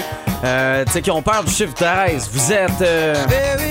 tu 0.86 0.92
sais, 0.92 1.02
qui 1.02 1.10
ont 1.10 1.20
peur 1.22 1.44
du 1.44 1.52
chiffre 1.52 1.74
13, 1.74 2.30
vous 2.32 2.52
êtes... 2.52 3.69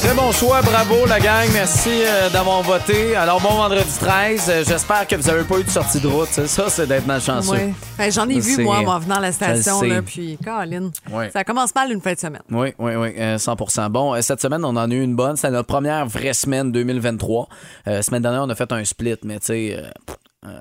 Très 0.00 0.14
bon 0.14 0.32
choix, 0.32 0.60
bravo 0.62 1.06
la 1.06 1.20
gang, 1.20 1.48
merci 1.52 1.88
euh, 2.04 2.28
d'avoir 2.28 2.60
voté. 2.62 3.14
Alors 3.14 3.40
bon 3.40 3.50
vendredi 3.50 3.88
13, 4.00 4.48
euh, 4.50 4.64
j'espère 4.66 5.06
que 5.06 5.14
vous 5.14 5.30
avez 5.30 5.44
pas 5.44 5.58
eu 5.60 5.64
de 5.64 5.70
sortie 5.70 6.00
de 6.00 6.08
route, 6.08 6.28
c'est 6.32 6.48
ça, 6.48 6.68
c'est 6.68 6.86
d'être 6.88 7.06
malchanceux. 7.06 7.52
Ouais. 7.52 7.72
Ben, 7.96 8.10
J'en 8.10 8.28
ai 8.28 8.40
vu, 8.40 8.62
moi, 8.64 8.78
en 8.78 8.98
venant 8.98 9.16
à 9.16 9.20
la 9.20 9.32
station, 9.32 9.80
là, 9.82 10.02
puis 10.02 10.38
Caroline, 10.44 10.90
ça 11.32 11.44
commence 11.44 11.72
mal 11.74 11.92
une 11.92 12.00
fin 12.00 12.14
de 12.14 12.18
semaine. 12.18 12.42
Oui, 12.50 12.74
oui, 12.78 12.96
oui, 12.96 13.14
euh, 13.16 13.38
100% 13.38 13.88
Bon, 13.90 14.14
euh, 14.14 14.20
cette 14.22 14.40
semaine, 14.42 14.64
on 14.64 14.70
en 14.76 14.90
a 14.90 14.94
eu 14.94 15.02
une 15.02 15.14
bonne. 15.14 15.36
C'était 15.36 15.50
notre 15.52 15.68
première 15.68 16.04
vraie 16.06 16.34
semaine 16.34 16.72
2023. 16.72 17.48
Euh, 17.86 18.02
semaine 18.02 18.22
dernière, 18.22 18.42
on 18.42 18.50
a 18.50 18.54
fait 18.56 18.72
un 18.72 18.84
split, 18.84 19.16
mais 19.24 19.38
tu 19.38 19.46
sais... 19.46 19.76
euh, 19.78 20.14
euh. 20.44 20.58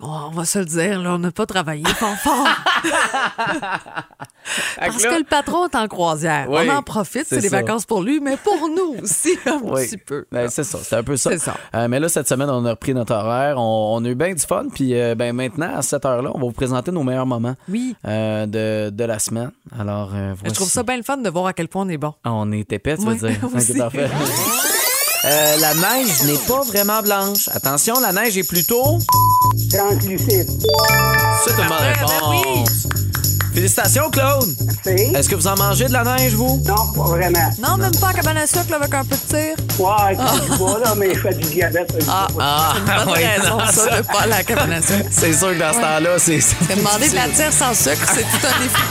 Oh, 0.00 0.08
on 0.26 0.30
va 0.30 0.44
se 0.44 0.58
le 0.58 0.64
dire, 0.66 1.00
là, 1.00 1.14
on 1.14 1.18
n'a 1.18 1.30
pas 1.30 1.46
travaillé 1.46 1.84
fort 1.86 2.16
fort. 2.16 2.46
Parce 4.78 4.96
que 5.02 5.18
le 5.18 5.24
patron 5.24 5.66
est 5.68 5.74
en 5.74 5.86
croisière. 5.88 6.46
Oui, 6.50 6.68
on 6.68 6.76
en 6.76 6.82
profite, 6.82 7.26
c'est 7.28 7.38
des 7.38 7.48
vacances 7.48 7.86
pour 7.86 8.02
lui, 8.02 8.20
mais 8.20 8.36
pour 8.36 8.68
nous 8.68 8.96
aussi, 9.02 9.38
un 9.46 9.58
Oui. 9.62 9.86
petit 9.86 9.96
peu. 9.96 10.26
Ben, 10.30 10.48
c'est 10.50 10.64
ça, 10.64 10.78
c'est 10.82 10.96
un 10.96 11.02
peu 11.02 11.16
ça. 11.16 11.30
C'est 11.30 11.38
ça. 11.38 11.56
Euh, 11.74 11.88
mais 11.88 11.98
là, 12.00 12.08
cette 12.08 12.28
semaine, 12.28 12.50
on 12.50 12.64
a 12.66 12.70
repris 12.70 12.92
notre 12.92 13.14
horaire. 13.14 13.56
On, 13.58 13.96
on 13.96 14.04
a 14.04 14.08
eu 14.08 14.14
bien 14.14 14.34
du 14.34 14.42
fun. 14.42 14.66
Puis 14.74 14.94
euh, 15.00 15.14
ben, 15.14 15.32
maintenant, 15.34 15.76
à 15.76 15.82
cette 15.82 16.04
heure-là, 16.04 16.30
on 16.34 16.38
va 16.38 16.44
vous 16.46 16.52
présenter 16.52 16.90
nos 16.90 17.02
meilleurs 17.04 17.26
moments 17.26 17.54
Oui. 17.68 17.96
de, 18.04 18.90
de 18.90 19.04
la 19.04 19.18
semaine. 19.18 19.52
Alors, 19.78 20.10
Je 20.44 20.50
trouve 20.50 20.68
ça 20.68 20.82
bien 20.82 20.96
le 20.96 21.02
fun 21.04 21.16
de 21.16 21.30
voir 21.30 21.46
à 21.46 21.52
quel 21.52 21.68
point 21.68 21.86
on 21.86 21.88
est 21.88 21.96
bon. 21.96 22.12
Ah, 22.24 22.32
on 22.32 22.50
est 22.52 22.70
épais, 22.72 22.96
tu 22.98 23.06
veux 23.06 23.14
dire? 23.14 23.38
Euh, 25.24 25.56
la 25.58 25.74
neige 25.74 26.22
n'est 26.24 26.38
pas 26.48 26.62
vraiment 26.62 27.00
blanche. 27.00 27.48
Attention, 27.52 27.94
la 28.00 28.12
neige 28.12 28.36
est 28.36 28.42
plutôt. 28.42 28.98
Translucide. 29.70 30.50
C'est 31.44 31.52
une 31.52 31.68
bonne 31.68 31.78
ben 31.78 31.92
réponse. 31.92 32.41
Félicitations, 33.54 34.10
Claude! 34.10 34.48
C'est? 34.82 34.94
Est-ce 35.14 35.28
que 35.28 35.34
vous 35.34 35.46
en 35.46 35.54
mangez 35.56 35.86
de 35.86 35.92
la 35.92 36.04
neige, 36.04 36.32
vous? 36.34 36.60
Non, 36.66 36.92
pas 36.94 37.04
vraiment. 37.10 37.50
Non, 37.62 37.76
même 37.76 37.92
pas 38.00 38.08
en 38.08 38.12
cabane 38.12 38.38
à 38.38 38.46
sucre 38.46 38.70
là, 38.70 38.76
avec 38.76 38.94
un 38.94 39.04
peu 39.04 39.14
de 39.14 39.20
tir. 39.20 39.54
Ouais, 39.78 40.16
je 40.48 40.52
vois, 40.54 40.78
là, 40.78 40.94
mais 40.96 41.14
je 41.14 41.20
fais 41.20 41.34
du 41.34 41.48
diabète. 41.48 41.92
ça, 41.92 41.98
je 42.00 42.34
Ah. 42.40 42.74
Ah, 42.88 43.04
oui, 43.06 43.12
raison, 43.24 43.58
non, 43.58 43.66
ça, 43.70 43.98
de 44.00 44.06
pas 44.06 44.20
aller 44.22 44.32
à 44.32 44.38
la 44.38 44.44
cabane 44.44 44.72
à 44.72 44.80
sucre. 44.82 45.04
C'est 45.10 45.32
sûr 45.34 45.48
que 45.50 45.58
dans 45.58 45.72
ce 45.72 45.80
temps-là, 45.80 46.18
c'est. 46.18 46.40
Se 46.40 46.54
demander 46.74 47.08
de 47.10 47.14
la 47.14 47.28
tire 47.28 47.52
sans 47.52 47.74
sucre, 47.74 48.06
c'est 48.14 48.22
tout 48.22 48.46
un 48.46 48.58
défi. 48.62 48.82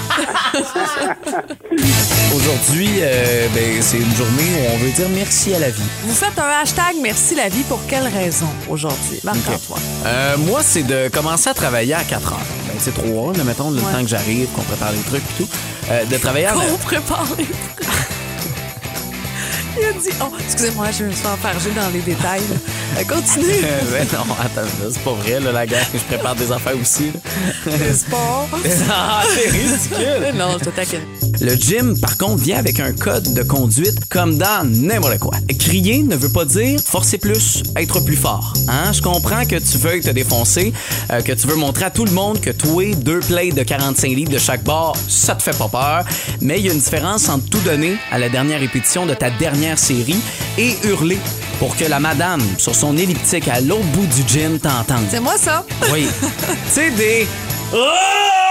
Aujourd'hui, 2.35 2.89
euh, 3.01 3.47
ben, 3.53 3.81
c'est 3.81 3.97
une 3.97 4.15
journée 4.15 4.43
où 4.55 4.73
on 4.73 4.77
veut 4.77 4.91
dire 4.91 5.07
merci 5.13 5.53
à 5.53 5.59
la 5.59 5.69
vie. 5.69 5.81
Vous 6.05 6.13
faites 6.13 6.37
un 6.39 6.61
hashtag 6.61 6.95
Merci 7.01 7.35
la 7.35 7.49
vie 7.49 7.63
pour 7.63 7.79
quelle 7.87 8.07
raison 8.07 8.47
aujourd'hui? 8.69 9.19
Marc-Antoine. 9.23 9.81
Euh, 10.05 10.37
moi, 10.37 10.61
c'est 10.63 10.83
de 10.83 11.09
commencer 11.13 11.49
à 11.49 11.53
travailler 11.53 11.93
à 11.93 12.03
4 12.03 12.31
heures. 12.33 12.39
C'est 12.81 12.93
3 12.93 13.07
heures, 13.09 13.33
là, 13.37 13.43
mettons, 13.43 13.69
le 13.69 13.79
Ouais. 13.79 13.91
temps 13.91 14.01
que 14.01 14.07
j'arrive, 14.09 14.47
qu'on 14.55 14.63
prépare 14.63 14.91
les 14.91 14.99
trucs 15.01 15.21
et 15.21 15.43
tout. 15.43 15.47
Euh, 15.91 16.03
de 16.05 16.17
travailler 16.17 16.47
à. 16.47 16.53
Qu'on 16.53 16.77
prépare 16.77 17.27
les 17.37 17.45
trucs. 17.45 17.87
Il 19.79 19.85
a 19.85 19.93
dit, 19.93 20.09
oh, 20.21 20.33
excusez-moi, 20.43 20.87
je 20.91 21.05
me 21.05 21.11
suis 21.11 21.27
enfargée 21.27 21.71
dans 21.71 21.89
les 21.93 21.99
détails. 22.01 22.41
Euh, 22.97 23.03
Continue. 23.05 23.45
Euh, 23.63 23.81
ben 23.91 24.07
non, 24.13 24.35
attends, 24.39 24.67
c'est 24.91 25.01
pas 25.01 25.13
vrai, 25.13 25.39
là, 25.39 25.51
la 25.53 25.65
guerre. 25.65 25.87
Je 25.93 25.99
prépare 25.99 26.35
des 26.35 26.51
affaires 26.51 26.75
aussi. 26.79 27.05
là. 27.05 27.71
Les 27.77 27.93
sports. 27.93 28.49
ah, 28.89 29.23
c'est 29.33 29.49
ridicule. 29.49 30.35
non, 30.37 30.57
je 30.59 30.65
te 30.65 30.69
taquine. 30.71 30.99
Le 31.39 31.55
gym, 31.55 31.97
par 31.99 32.17
contre, 32.17 32.43
vient 32.43 32.57
avec 32.57 32.79
un 32.79 32.91
code 32.91 33.33
de 33.33 33.43
conduite 33.43 33.97
comme 34.09 34.37
dans 34.37 34.67
n'importe 34.69 35.19
quoi. 35.19 35.33
Crier 35.57 36.03
ne 36.03 36.15
veut 36.15 36.31
pas 36.31 36.43
dire 36.45 36.79
forcer 36.85 37.17
plus, 37.17 37.63
être 37.77 38.01
plus 38.01 38.17
fort. 38.17 38.53
Hein? 38.67 38.91
Je 38.91 39.01
comprends 39.01 39.45
que 39.45 39.55
tu 39.55 39.77
veuilles 39.77 40.01
te 40.01 40.09
défoncer, 40.09 40.73
euh, 41.11 41.21
que 41.21 41.31
tu 41.31 41.47
veux 41.47 41.55
montrer 41.55 41.85
à 41.85 41.91
tout 41.91 42.05
le 42.05 42.11
monde 42.11 42.41
que 42.41 42.51
toi, 42.51 42.93
deux 42.95 43.21
plates 43.21 43.55
de 43.55 43.63
45 43.63 44.09
litres 44.09 44.31
de 44.31 44.37
chaque 44.37 44.63
bord, 44.63 44.97
ça 45.07 45.33
te 45.35 45.43
fait 45.43 45.57
pas 45.57 45.69
peur. 45.69 46.05
Mais 46.41 46.59
il 46.59 46.65
y 46.65 46.69
a 46.69 46.73
une 46.73 46.79
différence 46.79 47.29
entre 47.29 47.45
tout 47.49 47.61
donner 47.61 47.95
à 48.11 48.19
la 48.19 48.27
dernière 48.29 48.59
répétition 48.59 49.05
de 49.05 49.13
ta 49.13 49.29
dernière 49.29 49.79
série 49.79 50.19
et 50.57 50.75
hurler 50.83 51.19
pour 51.57 51.75
que 51.77 51.85
la 51.85 51.99
madame 51.99 52.41
sur 52.57 52.73
son 52.81 52.97
elliptique 52.97 53.47
à 53.47 53.61
l'autre 53.61 53.85
bout 53.93 54.07
du 54.07 54.27
gym 54.27 54.59
t'entende. 54.59 55.05
C'est 55.11 55.19
moi, 55.19 55.37
ça. 55.37 55.63
Oui. 55.93 56.07
sais, 56.67 56.89
des. 56.89 57.27
Ah! 57.75 58.49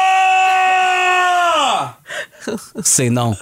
C'est 2.80 3.10
non. 3.10 3.34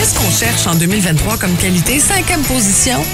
Qu'est-ce 0.00 0.14
qu'on 0.14 0.30
cherche 0.30 0.66
en 0.66 0.74
2023 0.76 1.36
comme 1.36 1.54
qualité? 1.56 2.00
Cinquième 2.00 2.40
position, 2.40 3.04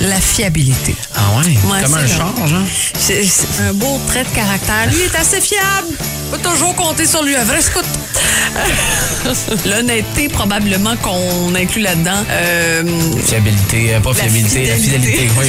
la 0.00 0.18
fiabilité. 0.18 0.96
Ah 1.14 1.20
ouais? 1.36 1.44
Ouais, 1.70 1.82
Comme 1.82 1.92
un 1.92 2.06
char, 2.06 2.32
genre? 2.48 2.62
C'est 2.98 3.22
un 3.68 3.74
beau 3.74 4.00
trait 4.06 4.24
de 4.24 4.28
caractère. 4.30 4.86
Lui 4.90 5.02
est 5.02 5.14
assez 5.14 5.42
fiable. 5.42 5.88
On 6.32 6.36
peut 6.38 6.48
toujours 6.48 6.74
compter 6.74 7.04
sur 7.06 7.22
lui. 7.22 7.36
Un 7.36 7.44
vrai 7.44 7.60
scout. 7.60 7.84
L'honnêteté, 9.66 10.30
probablement 10.30 10.96
qu'on 10.96 11.54
inclut 11.54 11.82
là-dedans. 11.82 12.24
Euh, 12.30 12.82
Fiabilité, 13.26 13.94
euh, 13.94 14.00
pas 14.00 14.08
La 14.10 14.14
fiabilité, 14.14 14.66
la 14.68 14.76
fidélité. 14.76 15.30
Oui, 15.38 15.46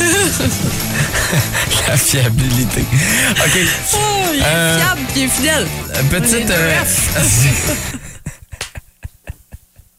la 1.88 1.96
fiabilité. 1.96 2.80
OK. 2.80 3.58
oh, 3.94 3.98
il 4.34 4.40
est 4.40 4.44
Euh, 4.44 4.78
fiable 4.80 5.00
il 5.14 5.22
est 5.22 5.28
fidèle. 5.28 5.68
Euh, 5.94 6.02
Petite. 6.10 6.52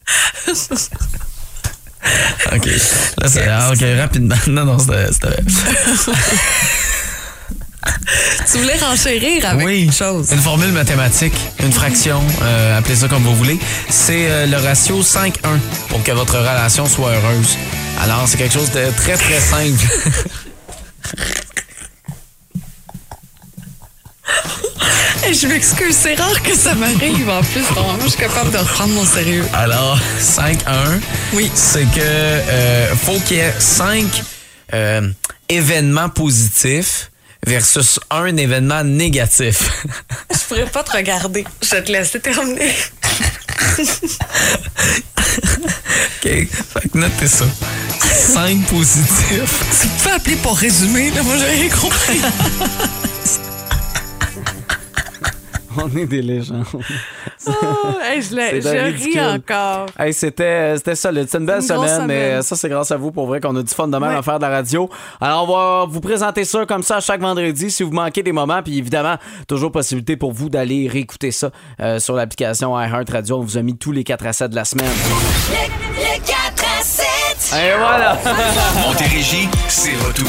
OK. 2.52 2.66
Là, 2.66 3.28
c'est. 3.28 3.48
ah, 3.48 3.70
OK, 3.72 3.84
rapidement. 3.98 4.36
Non, 4.46 4.64
non, 4.64 4.78
c'était. 4.78 5.42
Tu 8.50 8.58
voulais 8.58 8.78
renchérir 8.78 9.44
avec 9.46 9.66
Oui, 9.66 9.82
une 9.82 9.92
chose. 9.92 10.30
Une 10.32 10.40
formule 10.40 10.72
mathématique, 10.72 11.34
une 11.62 11.72
fraction, 11.72 12.20
euh, 12.42 12.78
appelez 12.78 12.96
ça 12.96 13.08
comme 13.08 13.22
vous 13.22 13.36
voulez. 13.36 13.58
C'est 13.88 14.30
euh, 14.30 14.46
le 14.46 14.56
ratio 14.56 15.02
5-1 15.02 15.32
pour 15.88 16.02
que 16.02 16.12
votre 16.12 16.38
relation 16.38 16.86
soit 16.86 17.10
heureuse. 17.10 17.56
Alors, 18.00 18.26
c'est 18.26 18.38
quelque 18.38 18.54
chose 18.54 18.70
de 18.70 18.90
très, 18.96 19.16
très 19.16 19.40
simple. 19.40 19.84
Hey, 24.76 25.07
je 25.32 25.46
m'excuse, 25.46 25.96
c'est 25.96 26.14
rare 26.14 26.42
que 26.42 26.54
ça 26.56 26.74
m'arrive 26.74 27.28
en 27.28 27.42
plus. 27.42 27.62
Normalement, 27.74 28.04
je 28.04 28.08
suis 28.10 28.18
capable 28.18 28.50
de 28.50 28.58
reprendre 28.58 28.94
mon 28.94 29.04
sérieux. 29.04 29.44
Alors, 29.52 29.98
5-1, 30.20 31.00
Oui. 31.34 31.50
c'est 31.54 31.84
que 31.84 32.00
euh, 32.00 32.94
faut 32.96 33.18
qu'il 33.20 33.36
y 33.38 33.40
ait 33.40 33.54
5 33.58 34.04
événements 35.48 36.08
positifs 36.08 37.10
versus 37.46 38.00
un 38.10 38.36
événement 38.36 38.82
négatif. 38.84 39.84
Je 40.32 40.38
pourrais 40.48 40.66
pas 40.66 40.82
te 40.82 40.92
regarder. 40.92 41.44
Je 41.62 41.70
vais 41.70 41.82
te 41.84 41.92
laisser 41.92 42.20
terminer. 42.20 42.72
OK? 45.18 46.22
Fait 46.22 46.88
que 46.92 46.98
notez 46.98 47.28
ça. 47.28 47.44
5 48.34 48.64
positifs. 48.66 49.80
Tu 49.80 49.88
peux 50.04 50.12
appeler 50.14 50.36
pour 50.36 50.56
résumer, 50.56 51.10
là. 51.10 51.22
Moi, 51.22 51.36
j'ai 51.38 51.60
rien 51.62 51.68
compris. 51.70 52.20
On 55.80 55.96
est 55.96 56.06
des 56.06 56.22
légendes. 56.22 56.64
Oh, 57.46 57.52
hey, 58.02 58.20
je 58.20 58.28
je 58.30 59.04
ris 59.04 59.18
encore. 59.20 59.86
Hey, 59.98 60.12
c'était, 60.12 60.76
c'était 60.76 60.94
solide. 60.96 61.26
C'était 61.26 61.38
une 61.38 61.46
belle 61.46 61.60
Une 61.60 61.62
semaine, 61.62 62.06
mais 62.06 62.28
semaine. 62.30 62.42
ça, 62.42 62.56
c'est 62.56 62.68
grâce 62.68 62.90
à 62.90 62.96
vous 62.96 63.10
pour 63.10 63.26
vrai 63.26 63.40
qu'on 63.40 63.54
a 63.56 63.62
du 63.62 63.72
fun 63.72 63.86
de 63.88 63.96
même 63.96 64.10
Ouais. 64.10 64.16
à 64.16 64.22
faire 64.22 64.38
de 64.38 64.42
la 64.44 64.50
radio. 64.50 64.90
Alors, 65.20 65.48
on 65.48 65.56
va 65.56 65.86
vous 65.88 66.00
présenter 66.00 66.44
ça 66.44 66.66
comme 66.66 66.82
ça 66.82 67.00
chaque 67.00 67.20
vendredi 67.22 67.70
si 67.70 67.82
vous 67.84 67.92
manquez 67.92 68.22
des 68.22 68.32
moments. 68.32 68.60
Puis 68.62 68.76
évidemment, 68.76 69.16
toujours 69.46 69.72
possibilité 69.72 70.16
pour 70.16 70.32
vous 70.32 70.50
d'aller 70.50 70.88
réécouter 70.88 71.30
ça 71.30 71.50
euh, 71.80 71.98
sur 72.00 72.14
l'application 72.16 72.78
iHeartRadio. 72.78 73.36
On 73.38 73.42
vous 73.42 73.56
a 73.56 73.62
mis 73.62 73.76
tous 73.78 73.92
les 73.92 74.04
4 74.04 74.26
à 74.26 74.32
7 74.34 74.50
de 74.50 74.56
la 74.56 74.64
semaine. 74.66 74.90
Les 75.96 76.18
4 76.18 76.34
à 76.80 76.82
7. 76.82 77.06
Et 77.62 77.78
voilà! 77.78 78.18
Montérégie, 78.86 79.48
c'est 79.68 79.94
retour. 80.06 80.26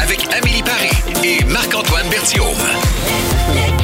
Avec 0.00 0.28
Amélie 0.32 0.62
Paris 0.62 1.24
et 1.24 1.44
Marc-Antoine 1.46 2.08
Berthiaume. 2.08 2.44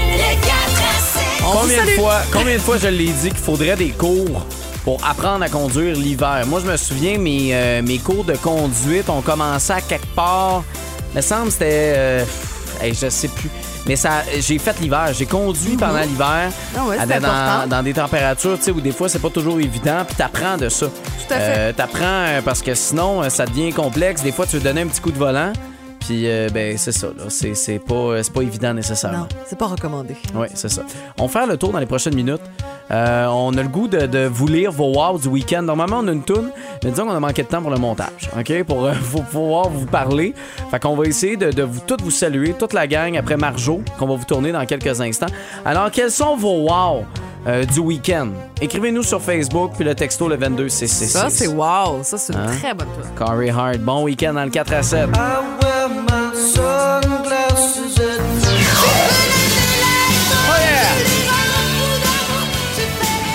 combien, 1.53 1.85
de 1.85 1.91
fois, 1.91 2.21
combien 2.33 2.55
de 2.55 2.61
fois 2.61 2.79
je 2.79 2.89
l'ai 2.89 3.11
dit 3.11 3.29
qu'il 3.29 3.39
faudrait 3.39 3.77
des 3.77 3.91
cours 3.91 4.47
pour 4.85 5.05
apprendre 5.05 5.45
à 5.45 5.49
conduire 5.49 5.95
l'hiver? 5.95 6.45
Moi, 6.47 6.61
je 6.65 6.71
me 6.71 6.77
souviens, 6.77 7.19
mes, 7.19 7.51
euh, 7.53 7.83
mes 7.83 7.99
cours 7.99 8.25
de 8.25 8.35
conduite 8.37 9.09
ont 9.09 9.23
commencé 9.23 9.73
à 9.73 9.81
quelque 9.81 10.15
part. 10.15 10.65
Il 11.13 11.17
me 11.17 11.23
semble 11.23 11.47
que 11.47 11.53
c'était. 11.53 11.93
euh, 11.97 12.25
hey, 12.81 12.95
je 12.95 13.09
sais 13.09 13.29
plus. 13.29 13.51
Mais 13.87 13.97
ça, 13.97 14.23
j'ai 14.39 14.59
fait 14.59 14.79
l'hiver. 14.81 15.09
J'ai 15.13 15.27
conduit 15.27 15.77
pendant 15.77 16.01
l'hiver. 16.01 16.51
Ah 16.77 16.85
ouais, 16.85 17.67
dans, 17.69 17.83
des 17.83 17.93
températures 17.93 18.57
tu 18.59 18.65
sais, 18.65 18.71
où 18.71 18.81
des 18.81 18.93
fois, 18.93 19.09
c'est 19.09 19.19
pas 19.19 19.31
toujours 19.31 19.59
évident. 19.59 20.05
Puis 20.07 20.17
t'apprends 20.17 20.57
de 20.57 20.69
ça. 20.69 20.87
Tout 20.87 21.35
à 21.35 21.37
fait. 21.37 21.55
Euh, 21.59 21.73
t'apprends 21.73 22.01
euh, 22.05 22.41
parce 22.45 22.63
que 22.63 22.75
sinon, 22.75 23.29
ça 23.29 23.45
devient 23.45 23.73
complexe. 23.73 24.23
Des 24.23 24.31
fois, 24.33 24.47
tu 24.47 24.57
veux 24.57 24.63
donner 24.63 24.83
un 24.83 24.87
petit 24.87 25.01
coup 25.01 25.11
de 25.11 25.19
volant. 25.19 25.53
Puis, 26.07 26.29
euh, 26.29 26.49
ben, 26.53 26.77
c'est 26.77 26.91
ça. 26.93 27.07
là. 27.09 27.25
C'est, 27.29 27.55
c'est 27.55 27.79
pas, 27.79 27.95
euh, 27.95 28.23
c'est 28.23 28.33
pas 28.33 28.43
évident 28.43 28.75
nécessairement. 28.75 29.19
Non, 29.21 29.29
c'est 29.47 29.57
pas 29.59 29.67
recommandé. 29.67 30.17
Oui, 30.35 30.49
c'est 30.55 30.69
ça. 30.69 30.83
On 31.19 31.27
va 31.27 31.29
faire 31.29 31.47
le 31.47 31.57
tour 31.57 31.71
dans 31.71 31.79
les 31.79 31.87
prochaines 31.87 32.15
minutes. 32.17 32.41
Euh, 32.91 33.27
on 33.27 33.57
a 33.57 33.63
le 33.63 33.69
goût 33.69 33.87
de, 33.87 34.07
de 34.07 34.27
vous 34.27 34.49
lire 34.49 34.73
vos 34.73 34.93
wow 34.93 35.17
du 35.19 35.29
week-end. 35.29 35.63
Normalement, 35.63 36.01
on 36.03 36.09
a 36.09 36.13
une 36.13 36.25
toune, 36.25 36.51
mais 36.83 36.91
disons 36.91 37.07
qu'on 37.07 37.13
a 37.15 37.21
manqué 37.21 37.43
de 37.45 37.49
temps 37.49 37.63
pour 37.63 37.71
le 37.71 37.79
montage, 37.79 38.29
OK? 38.37 38.65
Pour, 38.65 38.85
euh, 38.85 38.95
pouvoir 39.31 39.69
vous 39.71 39.87
parler. 39.87 40.35
Fait 40.71 40.81
qu'on 40.81 40.97
va 40.97 41.05
essayer 41.07 41.37
de, 41.37 41.51
de 41.53 41.63
vous 41.63 41.81
toutes 41.87 42.03
vous 42.03 42.11
saluer, 42.11 42.53
toute 42.55 42.73
la 42.73 42.87
gang, 42.89 43.17
après 43.17 43.37
Marjo, 43.37 43.81
qu'on 43.99 44.07
va 44.09 44.17
vous 44.17 44.25
tourner 44.25 44.51
dans 44.51 44.67
quelques 44.67 45.01
instants. 45.01 45.27
Alors, 45.65 45.91
quels 45.91 46.11
sont 46.11 46.37
vos 46.37 46.69
wow? 46.69 47.05
Euh, 47.47 47.65
du 47.65 47.81
week-end? 47.81 48.29
Écrivez-nous 48.61 49.03
sur 49.03 49.21
Facebook, 49.21 49.73
puis 49.77 49.85
le 49.85 49.95
texto 49.95 50.29
le 50.29 50.37
22 50.37 50.69
666. 50.69 51.13
Ça, 51.13 51.31
c'est 51.31 51.47
wow. 51.49 52.03
Ça, 52.03 52.19
c'est 52.19 52.33
une 52.33 52.39
Hein? 52.41 52.57
très 52.61 52.75
bonne 52.75 52.89
chose. 52.97 53.07
Corey 53.17 53.51
Hart. 53.51 53.79
Bon 53.79 54.05
week-end 54.05 54.35
dans 54.35 54.45
le 54.45 54.51
4 54.51 54.73
à 54.75 54.83
7. 54.83 55.09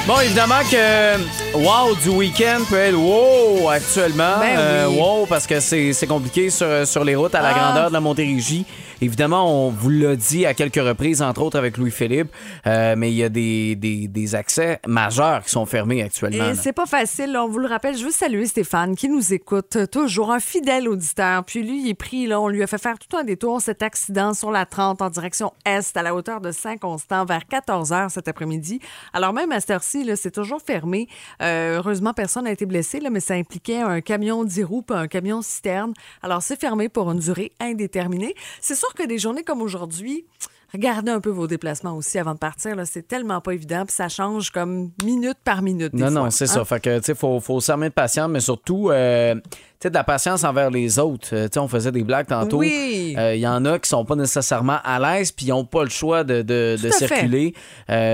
Bon, 0.08 0.20
évidemment 0.22 0.62
que 0.72 1.18
wow 1.56 1.96
du 2.04 2.10
week-end 2.10 2.60
peut 2.70 2.76
être 2.78 2.96
wow 2.98 3.70
actuellement. 3.70 4.40
Ben 4.40 4.58
Euh, 4.58 4.88
wow 4.88 5.26
parce 5.26 5.48
que 5.48 5.60
c'est 5.60 5.94
c'est 5.94 6.08
compliqué 6.08 6.50
sur, 6.50 6.86
sur 6.88 7.04
les 7.04 7.16
routes 7.16 7.36
à 7.36 7.42
la 7.42 7.50
Ah. 7.50 7.54
grandeur 7.54 7.88
de 7.90 7.94
la 7.94 8.00
Montérégie. 8.00 8.66
Évidemment, 9.00 9.68
on 9.68 9.70
vous 9.70 9.92
l'a 9.92 10.16
dit 10.16 10.48
à 10.48 10.56
quelques 10.56 10.82
reprises, 10.84 11.22
entre 11.22 11.44
autres 11.44 11.58
avec 11.60 11.78
Louis-Philippe, 11.78 12.30
euh, 12.66 12.96
mais 12.98 13.12
il 13.12 13.16
y 13.16 13.24
a 13.24 13.30
des, 13.30 13.76
des, 13.76 14.08
des 14.08 14.34
accès 14.34 14.80
majeurs 14.88 15.44
qui 15.44 15.52
sont 15.52 15.68
fermés 15.68 16.02
actuellement. 16.02 16.50
Et 16.50 16.56
c'est 16.56 16.74
pas 16.74 16.88
facile, 16.88 17.32
là, 17.34 17.44
on 17.44 17.48
vous 17.48 17.60
le 17.60 17.68
rappelle. 17.68 17.96
Je 17.96 18.04
veux 18.06 18.12
saluer 18.12 18.48
Stéphane 18.48 18.96
qui 18.96 19.08
nous 19.08 19.34
écoute 19.36 19.76
euh, 19.76 19.86
toujours, 19.86 20.32
un 20.32 20.40
fidèle 20.40 20.90
auditeur. 20.90 21.44
Puis 21.44 21.62
lui, 21.62 21.84
il 21.84 21.90
est 21.90 21.94
pris, 21.94 22.26
là, 22.26 22.42
on 22.42 22.48
lui 22.48 22.64
a 22.64 22.68
fait 22.68 22.80
faire 22.80 22.96
tout 22.98 23.16
un 23.16 23.24
détour, 23.24 23.62
cet 23.62 23.84
accident 23.84 24.34
sur 24.34 24.50
la 24.50 24.66
30 24.66 25.04
en 25.04 25.12
direction 25.12 25.54
Est 25.64 25.96
à 25.96 26.02
la 26.02 26.16
hauteur 26.16 26.42
de 26.42 26.52
Saint-Constant 26.52 27.24
vers 27.26 27.46
14 27.48 27.92
h 27.92 28.10
cet 28.10 28.28
après-midi. 28.28 28.80
Alors 29.14 29.32
même 29.32 29.52
à 29.52 29.60
cette 29.60 29.70
heure-ci, 29.70 30.10
c'est 30.16 30.32
toujours 30.32 30.62
fermé. 30.66 31.08
Euh, 31.42 31.78
heureusement, 31.78 32.14
personne 32.14 32.46
n'a 32.46 32.52
été 32.52 32.66
blessé, 32.66 33.00
là, 33.00 33.10
mais 33.10 33.20
ça 33.20 33.36
impliquait 33.36 33.82
un 33.82 34.02
camion 34.02 34.44
10 34.44 34.64
roues 34.64 34.82
puis 34.82 34.98
un 34.98 35.08
camion 35.08 35.42
citerne. 35.42 35.94
Alors 36.22 36.42
c'est 36.42 36.60
fermé 36.60 36.90
pour 36.90 37.12
une 37.12 37.20
durée 37.20 37.52
indéterminée. 37.60 38.36
C'est 38.62 38.76
sûr 38.76 38.94
que 38.94 39.04
des 39.04 39.18
journées 39.18 39.44
comme 39.44 39.62
aujourd'hui, 39.62 40.26
regardez 40.74 41.12
un 41.12 41.20
peu 41.22 41.30
vos 41.30 41.48
déplacements 41.48 41.94
aussi 41.96 42.18
avant 42.20 42.34
de 42.34 42.40
partir. 42.40 42.76
C'est 42.86 43.08
tellement 43.08 43.42
pas 43.42 43.54
évident, 43.54 43.86
puis 43.86 43.96
ça 43.96 44.10
change 44.10 44.50
comme 44.52 44.92
minute 45.04 45.38
par 45.44 45.62
minute. 45.62 45.94
des 45.94 46.02
Non, 46.04 46.12
fois, 46.12 46.22
non, 46.24 46.30
c'est 46.30 46.46
hein. 46.46 46.48
ça. 46.48 46.66
Fait 46.66 46.80
que, 46.80 46.98
tu 47.00 47.06
sais, 47.06 47.16
faut, 47.16 47.40
faut 47.40 47.60
s'armer 47.62 47.90
de 47.90 47.94
patience, 47.94 48.30
mais 48.30 48.40
surtout, 48.40 48.90
euh, 48.90 49.36
tu 49.36 49.42
sais, 49.84 49.90
de 49.90 49.96
la 49.96 50.04
patience 50.04 50.44
envers 50.44 50.70
les 50.70 51.00
autres. 51.00 51.30
Euh, 51.34 51.46
tu 51.48 51.54
sais, 51.54 51.60
on 51.60 51.68
faisait 51.68 51.92
des 51.92 52.04
blagues 52.04 52.28
tantôt. 52.28 52.58
Oui. 52.58 53.16
Euh, 53.18 53.36
Il 53.36 53.42
y 53.42 53.48
en 53.48 53.64
a 53.66 53.80
qui 53.80 53.90
sont 53.90 54.06
pas 54.06 54.16
nécessairement 54.16 54.80
à 54.84 55.00
l'aise, 55.00 55.32
puis 55.32 55.48
ils 55.48 55.50
n'ont 55.50 55.66
pas 55.66 55.84
le 55.84 55.90
choix 55.90 56.24
de, 56.24 56.42
de, 56.42 56.78
de 56.82 56.90
circuler. 56.90 57.54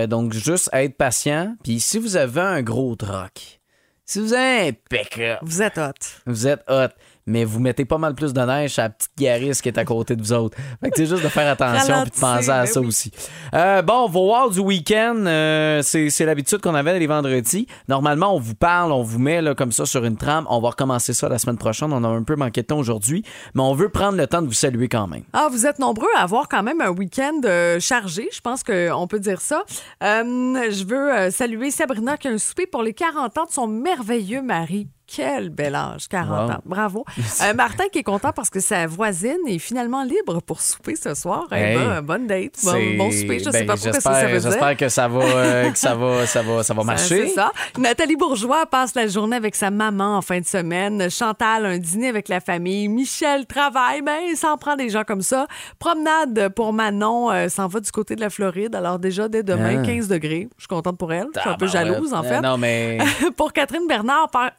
Donc, 0.08 0.34
juste 0.34 0.70
être 0.74 0.96
patient. 0.98 1.56
Puis 1.64 1.80
si 1.80 1.98
vous 2.00 2.16
avez 2.18 2.42
un 2.42 2.62
gros 2.62 2.96
troc, 2.96 3.60
si 4.06 4.20
vous 4.20 4.34
avez 4.34 4.70
un 4.70 4.72
pick-up, 4.90 5.40
Vous 5.42 5.62
êtes 5.62 5.78
hot. 5.78 5.92
vous 6.26 6.48
êtes 6.48 6.62
hot, 6.70 6.90
mais 7.26 7.46
vous 7.46 7.60
mettez 7.60 7.86
pas 7.86 7.98
mal 7.98 8.16
plus 8.16 8.34
de 8.34 8.42
neige 8.42 8.80
à 8.80 8.84
la 8.84 8.90
petite 8.90 9.12
Yaris 9.20 9.60
qui 9.62 9.70
est 9.70 9.78
à 9.78 9.86
côté 9.86 10.16
de 10.16 10.22
vous 10.22 10.34
autres. 10.34 10.58
Fait 10.82 10.90
que 10.90 10.98
c'est 10.98 11.06
juste 11.06 11.24
de 11.24 11.30
faire 11.30 11.50
attention 11.50 12.02
puis 12.04 12.12
de 12.12 12.20
penser 12.20 12.50
à 12.50 12.66
ça 12.66 12.80
ben 12.80 12.82
oui. 12.82 12.88
aussi. 12.88 13.12
Euh, 13.54 13.82
bon, 13.82 14.08
vos 14.08 14.34
wow 14.34 14.50
du 14.50 14.60
week-end, 14.60 15.24
euh, 15.26 15.82
c'est 15.82 16.10
c'est 16.10 16.26
l'habitude 16.26 16.60
qu'on 16.60 16.76
avait 16.76 16.98
les 17.00 17.08
vendredis. 17.08 17.68
Normalement, 17.88 18.36
on 18.36 18.40
vous 18.40 18.56
parle, 18.56 18.92
on 18.92 19.04
vous 19.04 19.20
met 19.20 19.42
là, 19.42 19.56
comme 19.56 19.72
ça 19.72 19.86
sur 19.86 20.04
une 20.06 20.18
trame. 20.18 20.46
On 20.50 20.60
va 20.60 20.70
recommencer 20.70 21.14
ça 21.14 21.30
la 21.30 21.38
semaine 21.38 21.58
prochaine. 21.58 21.94
On 21.94 22.04
a 22.04 22.08
un 22.08 22.24
peu 22.24 22.36
manqué 22.36 22.62
de 22.62 22.68
temps 22.68 22.80
aujourd'hui, 22.80 23.24
mais 23.54 23.62
on 23.62 23.74
veut 23.74 23.90
prendre 23.90 24.18
le 24.18 24.28
temps 24.28 24.42
de 24.42 24.48
vous 24.48 24.54
saluer 24.54 24.88
quand 24.88 25.08
même. 25.08 25.24
Ah, 25.34 25.48
vous 25.52 25.66
êtes 25.66 25.80
nombreux 25.80 26.10
à 26.16 26.24
avoir 26.24 26.48
quand 26.50 26.64
même 26.64 26.82
un 26.82 26.90
week-end 26.90 27.42
euh, 27.46 27.80
chargé, 27.80 28.30
je 28.32 28.42
pense 28.42 28.64
qu'on 28.64 29.08
peut 29.08 29.20
dire 29.20 29.42
ça. 29.42 29.64
Euh, 30.04 30.72
je 30.72 30.86
veux 30.86 31.32
saluer 31.32 31.72
Sabrina 31.72 32.18
qui 32.18 32.28
a 32.28 32.32
un 32.32 32.38
souper 32.38 32.68
pour 32.68 32.84
les 32.84 32.94
40 32.94 33.38
ans 33.38 33.46
de 33.46 33.52
son 33.52 33.68
merveilleux 33.68 34.42
mari. 34.42 34.88
Quel 35.16 35.50
bel 35.50 35.76
âge, 35.76 36.08
40 36.08 36.30
Wow. 36.50 36.56
ans. 36.56 36.62
Bravo. 36.66 37.06
Euh, 37.44 37.54
Martin 37.54 37.86
qui 37.92 38.00
est 38.00 38.04
content 38.04 38.32
parce 38.32 38.50
que 38.50 38.60
sa 38.60 38.88
voisine 38.88 39.38
est 39.48 39.60
finalement 39.60 40.04
libre 40.04 40.42
pour 40.42 40.62
souper 40.62 40.96
ce 40.96 41.14
soir. 41.14 41.48
Eh 41.52 41.56
Hey. 41.56 41.78
ben, 41.78 42.02
bonne 42.02 42.26
date, 42.28 42.54
bon, 42.64 42.72
bon 42.98 43.12
souper. 43.12 43.40
Je 43.40 43.46
ben, 43.46 43.52
sais 43.52 43.66
pas 43.66 43.74
pourquoi 43.76 43.94
ça, 43.94 44.00
ça 44.02 44.12
j'espère- 44.14 44.30
veut 44.34 44.40
dire. 44.40 44.52
J'espère 44.52 44.78
que 44.78 44.90
ça 44.90 45.08
va, 45.08 45.20
euh, 45.24 45.72
que 45.72 45.78
ça 45.78 45.96
va, 45.96 46.26
ça 46.26 46.42
va, 46.42 46.64
ça 46.64 46.74
va 46.74 46.82
Ça, 46.82 46.86
marcher. 46.86 47.28
C'est 47.28 47.34
ça. 47.36 47.52
Nathalie 47.78 48.16
Bourgeois 48.16 48.66
passe 48.66 48.96
la 48.96 49.08
journée 49.08 49.36
avec 49.36 49.56
sa 49.56 49.72
maman 49.72 50.18
en 50.18 50.22
fin 50.22 50.40
de 50.40 50.46
semaine. 50.46 51.10
Chantal, 51.10 51.66
un 51.66 51.78
dîner 51.78 52.08
avec 52.10 52.30
la 52.30 52.40
famille. 52.40 52.88
Michel 52.88 53.46
travaille, 53.46 54.02
ben, 54.02 54.20
il 54.30 54.38
s'en 54.38 54.58
prend 54.58 54.76
des 54.76 54.90
gens 54.90 55.04
comme 55.04 55.22
ça. 55.22 55.48
Promenade 55.80 56.50
pour 56.56 56.72
Manon, 56.74 57.30
euh, 57.32 57.50
s'en 57.50 57.68
va 57.68 57.80
du 57.82 57.92
côté 57.92 58.16
de 58.16 58.22
la 58.22 58.30
Floride. 58.30 58.74
Alors 58.76 59.00
déjà, 59.00 59.28
dès 59.28 59.44
demain, 59.44 59.80
Ah. 59.82 59.86
15 59.86 60.08
degrés. 60.08 60.48
Je 60.58 60.62
suis 60.64 60.68
contente 60.68 60.98
pour 60.98 61.12
elle. 61.12 61.28
Je 61.36 61.40
suis 61.42 61.50
un 61.50 61.56
peu 61.56 61.68
jalouse, 61.68 62.14
en 62.14 62.24
fait. 62.24 62.40
Non, 62.42 62.58
mais. 62.58 62.98
pour 63.38 63.52
Catherine 63.54 63.88
Bernard, 63.88 64.30
par- 64.32 64.52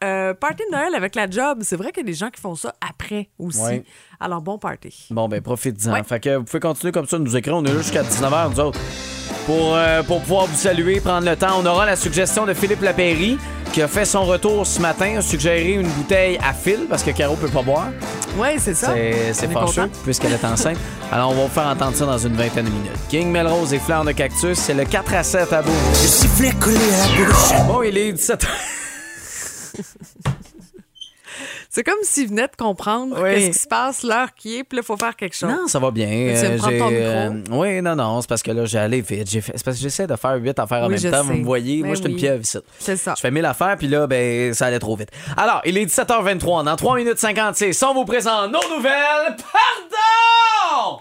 party 0.45 0.63
de 0.71 0.77
Noël 0.77 0.95
avec 0.95 1.15
la 1.15 1.29
job. 1.29 1.61
C'est 1.63 1.77
vrai 1.77 1.91
qu'il 1.91 2.03
y 2.03 2.07
a 2.07 2.11
des 2.11 2.19
gens 2.19 2.29
qui 2.29 2.41
font 2.41 2.55
ça 2.55 2.75
après 2.87 3.31
aussi. 3.39 3.61
Ouais. 3.61 3.85
Alors, 4.21 4.43
bon 4.43 4.59
party. 4.59 5.07
Bon, 5.11 5.27
ben, 5.27 5.41
profitez-en. 5.41 5.93
Ouais. 5.93 6.03
Fait 6.05 6.21
que 6.21 6.37
vous 6.37 6.45
pouvez 6.45 6.61
continuer 6.61 6.93
comme 6.93 7.07
ça 7.07 7.19
de 7.19 7.25
nous 7.25 7.37
écrire. 7.37 7.57
On 7.57 7.65
est 7.65 7.73
là 7.73 7.79
jusqu'à 7.79 8.03
19h, 8.03 8.51
nous 8.51 8.61
autres. 8.61 8.81
Pour, 9.47 9.75
euh, 9.75 10.03
pour 10.03 10.21
pouvoir 10.21 10.47
vous 10.47 10.57
saluer, 10.57 11.01
prendre 11.01 11.27
le 11.29 11.37
temps, 11.37 11.59
on 11.59 11.67
aura 11.67 11.87
la 11.87 11.97
suggestion 11.97 12.45
de 12.45 12.53
Philippe 12.55 12.83
Lapéry 12.83 13.39
qui 13.73 13.83
a 13.83 13.89
fait 13.89 14.05
son 14.05 14.25
retour 14.25 14.67
ce 14.67 14.81
matin, 14.81 15.17
a 15.19 15.23
suggéré 15.23 15.73
une 15.73 15.89
bouteille 15.89 16.39
à 16.39 16.53
fil 16.53 16.87
parce 16.89 17.03
que 17.03 17.11
Caro 17.11 17.37
peut 17.37 17.49
pas 17.49 17.63
boire. 17.63 17.89
Oui, 18.39 18.49
c'est 18.59 18.75
ça. 18.75 18.95
C'est 19.33 19.51
fâcheux 19.51 19.91
puisqu'elle 20.05 20.33
est 20.33 20.45
enceinte. 20.45 20.77
Alors, 21.13 21.31
on 21.31 21.35
va 21.35 21.43
vous 21.43 21.49
faire 21.49 21.67
entendre 21.67 21.97
ça 21.97 22.07
dans 22.07 22.19
une 22.19 22.35
vingtaine 22.35 22.67
de 22.67 22.71
minutes. 22.71 22.93
King 23.09 23.31
Melrose 23.31 23.73
et 23.73 23.79
Fleurs 23.79 24.05
de 24.05 24.13
Cactus, 24.13 24.59
c'est 24.59 24.75
le 24.75 24.85
4 24.85 25.15
à 25.15 25.23
7 25.23 25.53
à 25.53 25.63
bout. 25.63 25.71
Le 25.71 26.09
sifflet 26.09 26.53
collé 26.61 26.77
à 26.77 27.19
la 27.19 27.27
bouche. 27.27 27.67
Bon, 27.67 27.83
il 27.83 27.97
est 27.97 28.13
17 28.13 28.47
C'est 31.75 31.83
comme 31.83 31.99
s'il 32.03 32.29
venait 32.29 32.47
de 32.47 32.55
comprendre 32.57 33.21
Oui. 33.21 33.31
qu'est-ce 33.35 33.47
qui 33.51 33.59
se 33.59 33.67
passe, 33.67 34.05
l'heure 34.05 34.33
qui 34.33 34.59
est, 34.59 34.63
puis 34.63 34.77
là, 34.77 34.83
il 34.85 34.87
faut 34.87 34.97
faire 34.97 35.17
quelque 35.17 35.35
chose. 35.35 35.51
Non, 35.51 35.67
ça 35.67 35.81
va 35.81 35.91
bien. 35.91 36.07
tu 36.07 36.47
Euh, 36.47 36.57
prendre 36.57 36.79
ton 36.79 36.91
micro? 37.33 37.61
oui, 37.63 37.83
non, 37.83 37.97
non, 37.97 38.21
c'est 38.21 38.29
parce 38.29 38.45
que 38.45 38.53
là, 38.53 38.65
j'ai 38.65 38.79
allé 38.79 39.01
vite. 39.01 39.29
J'ai 39.29 39.41
fait- 39.41 39.55
C'est 39.57 39.65
parce 39.65 39.77
que 39.77 39.83
j'essaie 39.83 40.07
de 40.07 40.15
faire 40.15 40.37
huit 40.37 40.57
affaires 40.57 40.85
en 40.85 40.89
Oui, 40.89 41.03
même 41.03 41.11
temps. 41.13 41.25
Vous 41.25 41.33
me 41.35 41.45
voyez, 41.45 41.81
Ben 41.83 41.87
moi, 41.89 41.97
je 41.97 42.03
suis 42.03 42.11
une 42.13 42.17
pieuvre 42.17 42.41
ici. 42.43 42.59
C'est 42.79 42.97
ça. 42.97 43.15
Je 43.17 43.21
fais 43.23 43.33
mille 43.33 43.45
affaires, 43.45 43.75
puis 43.77 43.89
là, 43.89 44.07
ben, 44.07 44.55
ça 44.55 44.67
allait 44.67 44.79
trop 44.79 44.95
vite. 44.95 45.09
Alors, 45.37 45.63
il 45.65 45.77
est 45.77 45.85
17h23. 45.85 46.63
Dans 46.63 46.77
3 46.77 46.97
minutes 46.97 47.19
56, 47.19 47.83
on 47.83 47.93
vous 47.93 48.05
présente 48.05 48.53
nos 48.53 48.77
nouvelles. 48.77 49.35
Pardon! 49.37 51.01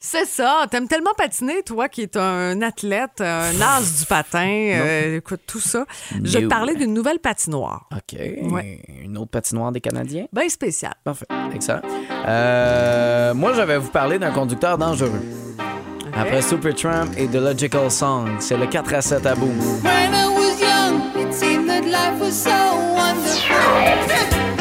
C'est 0.00 0.26
ça. 0.26 0.66
T'aimes 0.70 0.86
tellement 0.86 1.12
patiner, 1.16 1.62
toi, 1.64 1.88
qui 1.88 2.02
es 2.02 2.16
un 2.16 2.62
athlète, 2.62 3.20
un 3.20 3.60
as 3.60 3.98
du 4.00 4.06
patin. 4.06 4.46
euh, 4.48 5.16
écoute, 5.16 5.40
tout 5.46 5.58
ça. 5.60 5.84
Je 6.22 6.38
vais 6.38 6.42
te 6.44 6.46
parlais 6.48 6.74
d'une 6.76 6.94
nouvelle 6.94 7.18
patinoire. 7.18 7.88
OK. 7.92 8.18
Ouais. 8.52 8.80
Une 9.02 9.18
autre 9.18 9.30
patinoire 9.30 9.72
des 9.72 9.80
Canadiens? 9.80 10.26
Bien 10.32 10.48
spéciale. 10.48 10.94
Parfait. 11.02 11.26
Excellent. 11.52 11.82
Euh, 12.26 13.34
moi, 13.34 13.52
je 13.54 13.62
vais 13.62 13.78
vous 13.78 13.90
parler 13.90 14.18
d'un 14.20 14.30
conducteur 14.30 14.78
dangereux. 14.78 15.20
Après 16.16 16.42
Supertramp 16.42 17.10
et 17.16 17.26
The 17.26 17.34
Logical 17.34 17.90
Song, 17.90 18.28
c'est 18.38 18.56
le 18.56 18.66
4 18.66 18.94
à 18.94 19.02
7 19.02 19.26
à 19.26 19.34
bout. 19.34 19.52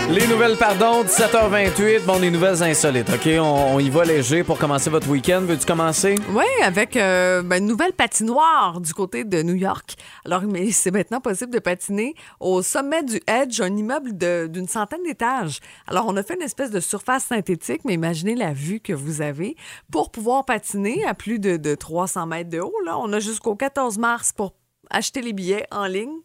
Les 0.10 0.26
nouvelles, 0.26 0.56
pardon, 0.56 1.04
17h28. 1.04 2.06
Bon, 2.06 2.18
des 2.18 2.32
nouvelles 2.32 2.64
insolites, 2.64 3.10
OK? 3.10 3.28
On, 3.42 3.78
y 3.78 3.90
va 3.90 4.06
léger 4.06 4.42
pour 4.42 4.58
commencer 4.58 4.90
votre 4.90 5.10
week-end. 5.10 5.42
Veux-tu 5.42 5.66
commencer? 5.66 6.16
Oui, 6.30 6.46
avec 6.64 6.96
euh, 6.96 7.42
ben, 7.42 7.62
une 7.62 7.68
nouvelle 7.68 7.92
patinoire 7.92 8.80
du 8.80 8.94
côté 8.94 9.26
de 9.26 9.44
New 9.44 9.56
York. 9.56 9.96
Alors, 10.24 10.44
mais 10.44 10.72
c'est 10.72 10.92
maintenant 10.92 11.20
possible 11.20 11.52
de 11.52 11.60
patiner 11.60 12.16
au 12.40 12.62
sommet 12.62 13.04
du 13.04 13.20
Edge, 13.28 13.60
un 13.60 13.76
immeuble 13.76 14.18
d'une 14.48 14.68
centaine 14.70 15.04
d'étages. 15.04 15.60
Alors, 15.88 16.06
on 16.08 16.16
a 16.16 16.24
fait 16.24 16.36
une 16.36 16.42
espèce 16.42 16.72
de 16.72 16.80
surface 16.80 17.26
synthétique, 17.26 17.82
mais 17.84 17.94
imaginez 17.94 18.36
la 18.36 18.54
vue 18.54 18.80
que 18.80 18.94
vous 18.94 19.22
avez 19.22 19.58
pour 19.92 20.10
pouvoir 20.12 20.46
patiner 20.46 21.06
à 21.06 21.16
plus 21.16 21.38
de, 21.38 21.58
de 21.58 21.76
300 21.76 22.28
mètres 22.28 22.50
de 22.50 22.60
haut. 22.60 22.80
Là, 22.86 22.98
on 22.98 23.12
a 23.12 23.20
jusqu'au 23.20 23.58
14 23.58 23.98
mars 23.98 24.32
pour 24.32 24.54
acheter 24.90 25.22
les 25.22 25.34
billets 25.34 25.68
en 25.70 25.86
ligne 25.86 26.16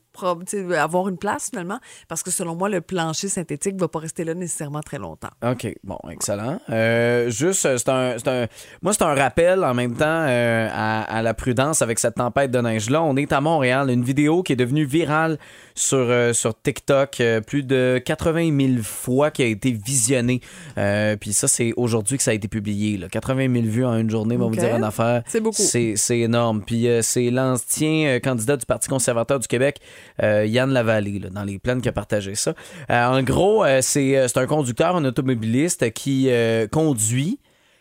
avoir 0.79 1.09
une 1.09 1.17
place 1.19 1.49
finalement, 1.51 1.79
parce 2.09 2.23
que 2.23 2.31
selon 2.31 2.55
moi, 2.55 2.69
le 2.69 2.81
plancher 2.81 3.29
synthétique 3.29 3.75
ne 3.75 3.81
va 3.81 3.89
pas 3.89 3.99
rester 4.01 4.25
là 4.25 4.35
nécessairement 4.35 4.81
très 4.81 4.99
longtemps. 4.99 5.31
OK, 5.45 5.67
bon, 5.85 5.99
excellent. 6.11 6.61
Euh, 6.71 7.31
juste, 7.31 7.65
euh, 7.67 7.79
c'est 7.79 7.89
un, 7.89 8.17
un- 8.27 8.47
moi, 8.83 8.93
c'est 8.93 9.03
un 9.03 9.15
rappel 9.15 9.65
en 9.65 9.75
même 9.75 9.95
temps 9.97 10.05
euh, 10.29 10.69
à, 10.73 11.03
à 11.03 11.23
la 11.23 11.35
prudence 11.35 11.83
avec 11.83 11.99
cette 11.99 12.17
tempête 12.17 12.51
de 12.51 12.61
neige-là. 12.61 13.03
On 13.03 13.17
est 13.17 13.33
à 13.33 13.41
Montréal, 13.41 13.91
une 13.91 14.05
vidéo 14.05 14.43
qui 14.43 14.53
est 14.53 14.57
devenue 14.57 14.85
virale 14.85 15.39
sur, 15.75 15.99
euh, 15.99 16.33
sur 16.33 16.55
TikTok, 16.61 17.21
euh, 17.21 17.41
plus 17.41 17.63
de 17.63 18.01
80 18.05 18.57
000 18.75 18.83
fois 18.83 19.31
qui 19.31 19.43
a 19.43 19.47
été 19.47 19.73
visionnée. 19.73 20.41
Euh, 20.79 21.17
Puis 21.17 21.33
ça, 21.33 21.49
c'est 21.49 21.73
aujourd'hui 21.77 22.17
que 22.17 22.23
ça 22.23 22.33
a 22.33 22.35
été 22.35 22.49
publié. 22.49 22.97
là. 22.97 23.09
80 23.09 23.53
000 23.53 23.67
vues 23.67 23.85
en 23.85 23.97
une 23.97 24.11
journée, 24.11 24.37
va 24.37 24.45
OK. 24.45 24.55
vous 24.55 24.61
dire 24.61 24.77
une 24.77 24.85
affaire. 24.85 25.23
C'est 25.27 25.41
beaucoup. 25.41 25.57
C'est 25.63 25.95
c'est 25.97 26.21
énorme. 26.21 26.63
Puis 26.65 26.87
c'est 27.03 27.31
l'ancien 27.31 28.19
candidat 28.21 28.57
du 28.57 28.67
Parti 28.67 28.89
conservateur 28.89 29.39
du 29.39 29.49
Québec, 29.49 29.81
Yann 30.21 30.71
Lavallée, 30.71 31.19
là, 31.19 31.31
dans 31.31 31.45
les 31.45 31.59
plaines 31.59 31.81
qui 31.81 31.89
a 31.89 31.93
partagé 31.93 32.35
ça. 32.35 32.55
En 32.89 33.23
gros, 33.23 33.65
c'est 33.81 34.29
c'est 34.29 34.39
un 34.39 34.47
conducteur, 34.47 34.97
un 34.97 35.05
automobiliste 35.05 35.93
qui 35.93 36.31
conduit. 36.71 37.39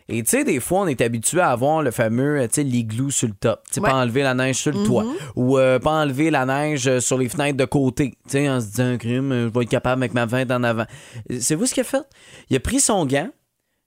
Et 0.10 0.24
tu 0.24 0.30
sais, 0.30 0.44
des 0.44 0.60
fois, 0.60 0.82
on 0.82 0.88
est 0.88 1.00
habitué 1.02 1.40
à 1.40 1.52
avoir 1.52 1.82
le 1.82 1.92
fameux, 1.92 2.40
euh, 2.42 2.48
tu 2.48 2.56
sais, 2.56 2.64
l'igloo 2.64 3.10
sur 3.10 3.28
le 3.28 3.34
top. 3.34 3.62
Tu 3.68 3.76
sais, 3.76 3.82
Ouais. 3.82 3.90
pas 3.90 3.96
enlever 3.96 4.24
la 4.24 4.34
neige 4.34 4.56
sur 4.58 4.72
le 4.72 4.84
toit. 4.86 5.06
Ou 5.36 5.58
euh, 5.58 5.80
pas 5.80 5.92
enlever 5.92 6.30
la 6.32 6.46
neige 6.46 6.88
euh, 6.88 7.00
sur 7.00 7.18
les 7.18 7.30
fenêtres 7.30 7.58
de 7.58 7.66
côté. 7.66 8.12
Tu 8.26 8.32
sais, 8.32 8.50
en 8.50 8.60
se 8.60 8.66
disant, 8.68 8.98
crime, 8.98 9.32
je 9.32 9.48
vais 9.58 9.64
être 9.64 9.70
capable 9.70 10.02
avec 10.04 10.14
ma 10.14 10.26
vente 10.26 10.52
en 10.52 10.64
avant. 10.64 10.86
C'est 11.40 11.56
vous 11.56 11.66
ce 11.66 11.74
qu'il 11.74 11.82
a 11.82 11.86
fait? 11.86 12.04
Il 12.50 12.56
a 12.58 12.60
pris 12.60 12.80
son 12.80 13.06
gant, 13.06 13.30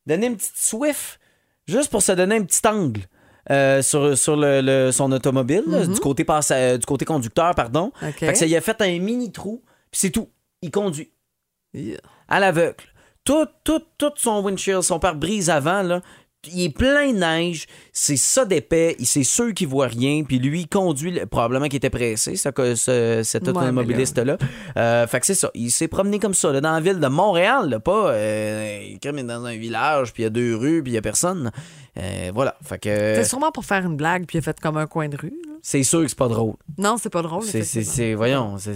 donné 0.07 0.27
une 0.29 0.37
petite 0.37 0.57
swift, 0.57 1.19
juste 1.67 1.91
pour 1.91 2.03
se 2.03 2.13
donner 2.13 2.37
un 2.37 2.43
petit 2.45 2.67
angle. 2.67 3.03
euh, 3.51 3.83
sur, 3.83 4.17
sur 4.17 4.37
le, 4.37 4.63
le- 4.63 4.91
son 4.91 5.13
automobile, 5.13 5.65
là, 5.67 5.87
du, 5.87 6.01
côté 6.01 6.25
passa- 6.25 6.55
euh, 6.57 6.79
du 6.79 6.87
côté 6.87 7.05
conducteur, 7.05 7.55
pardon. 7.55 7.93
OK. 8.03 8.15
Fait 8.21 8.33
que 8.33 8.39
ça 8.39 8.47
y 8.47 8.57
a 8.57 8.61
fait 8.63 8.81
un 8.81 8.99
mini 8.99 9.31
trou, 9.33 9.63
puis 9.91 10.01
c'est 10.01 10.11
tout. 10.11 10.31
Il 10.63 10.71
conduit 10.71 11.11
Yeah. 11.75 11.99
à 12.29 12.41
l'aveugle. 12.41 12.77
Tout, 13.25 13.47
tout, 13.65 13.81
tout 13.99 14.13
son 14.17 14.43
windshield, 14.43 14.83
son 14.83 14.99
pare-brise 14.99 15.49
avant, 15.51 15.83
là, 15.83 16.01
il 16.53 16.65
est 16.65 16.69
plein 16.69 17.11
de 17.11 17.17
neige, 17.19 17.65
c'est 17.91 18.19
ça 18.19 18.45
d'épais, 18.45 18.97
c'est 19.03 19.23
sûr 19.25 19.55
qu'il 19.55 19.67
voit 19.67 19.87
rien, 19.87 20.25
puis 20.25 20.39
lui, 20.39 20.61
il 20.61 20.69
conduit, 20.69 21.11
le- 21.11 21.25
probablement 21.25 21.65
qu'il 21.69 21.79
était 21.79 21.89
pressé, 21.89 22.37
ça, 22.37 22.53
que 22.53 22.75
ce- 22.75 23.23
cet 23.25 23.45
automobiliste-là. 23.71 24.37
Euh, 24.77 25.07
fait 25.07 25.21
que 25.21 25.25
c'est 25.27 25.35
ça, 25.35 25.51
il 25.55 25.71
s'est 25.71 25.89
promené 25.89 26.19
comme 26.19 26.35
ça, 26.35 26.53
là, 26.53 26.61
dans 26.61 26.73
la 26.75 26.81
ville 26.81 27.01
de 27.01 27.07
Montréal, 27.09 27.71
là, 27.71 27.81
pas 27.81 28.11
euh, 28.11 28.79
comme 29.03 29.23
dans 29.23 29.43
un 29.47 29.57
village, 29.57 30.13
puis 30.13 30.23
il 30.23 30.25
y 30.25 30.27
a 30.27 30.31
deux 30.31 30.55
rues, 30.55 30.83
puis 30.83 30.93
il 30.93 30.97
y 30.97 30.99
a 30.99 31.03
personne. 31.03 31.51
Euh, 31.97 32.31
voilà, 32.35 32.57
fait 32.63 32.79
que 32.79 32.91
C'est 32.91 33.25
sûrement 33.25 33.51
pour 33.51 33.65
faire 33.65 33.87
une 33.87 33.97
blague, 33.97 34.27
puis 34.27 34.37
il 34.37 34.41
a 34.41 34.43
fait 34.43 34.61
comme 34.61 34.77
un 34.77 34.87
coin 34.87 35.09
de 35.09 35.17
rue. 35.17 35.33
c'est 35.63 35.83
sûr 35.83 36.03
que 36.03 36.09
c'est 36.09 36.19
pas 36.19 36.29
drôle. 36.29 36.57
Non, 36.77 36.97
c'est 37.01 37.09
pas 37.09 37.23
drôle. 37.23 37.43
C'est, 37.45 37.63
c'est, 37.63 37.79
effectivement. 37.81 37.95
c'est- 37.95 38.15
voyons, 38.15 38.59
c'est- 38.59 38.75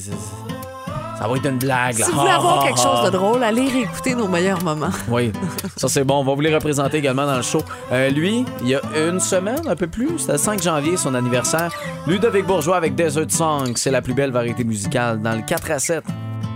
ça 1.18 1.26
va 1.26 1.36
être 1.36 1.46
une 1.46 1.58
blague. 1.58 1.98
là. 1.98 2.06
Si 2.06 2.12
vous 2.12 2.18
voulez 2.20 2.30
avoir 2.30 2.64
quelque 2.64 2.78
chose 2.78 3.02
de 3.02 3.06
ha. 3.08 3.10
drôle, 3.10 3.42
allez 3.42 3.68
réécouter 3.68 4.14
nos 4.14 4.28
meilleurs 4.28 4.62
moments. 4.62 4.90
Oui, 5.08 5.32
ça 5.76 5.88
c'est 5.88 6.04
bon. 6.04 6.20
On 6.20 6.24
va 6.24 6.34
vous 6.34 6.40
les 6.40 6.54
représenter 6.54 6.98
également 6.98 7.26
dans 7.26 7.36
le 7.36 7.42
show. 7.42 7.62
Euh, 7.92 8.10
lui, 8.10 8.44
il 8.62 8.68
y 8.68 8.74
a 8.74 8.80
une 9.08 9.18
semaine, 9.20 9.66
un 9.68 9.76
peu 9.76 9.86
plus, 9.86 10.18
c'était 10.18 10.32
le 10.32 10.38
5 10.38 10.62
janvier, 10.62 10.96
son 10.96 11.14
anniversaire. 11.14 11.70
Ludovic 12.06 12.46
Bourgeois 12.46 12.76
avec 12.76 12.94
Desert 12.94 13.30
Song, 13.30 13.72
c'est 13.76 13.90
la 13.90 14.02
plus 14.02 14.14
belle 14.14 14.30
variété 14.30 14.64
musicale 14.64 15.20
dans 15.20 15.32
le 15.34 15.42
4 15.42 15.70
à 15.70 15.78
7. 15.78 16.04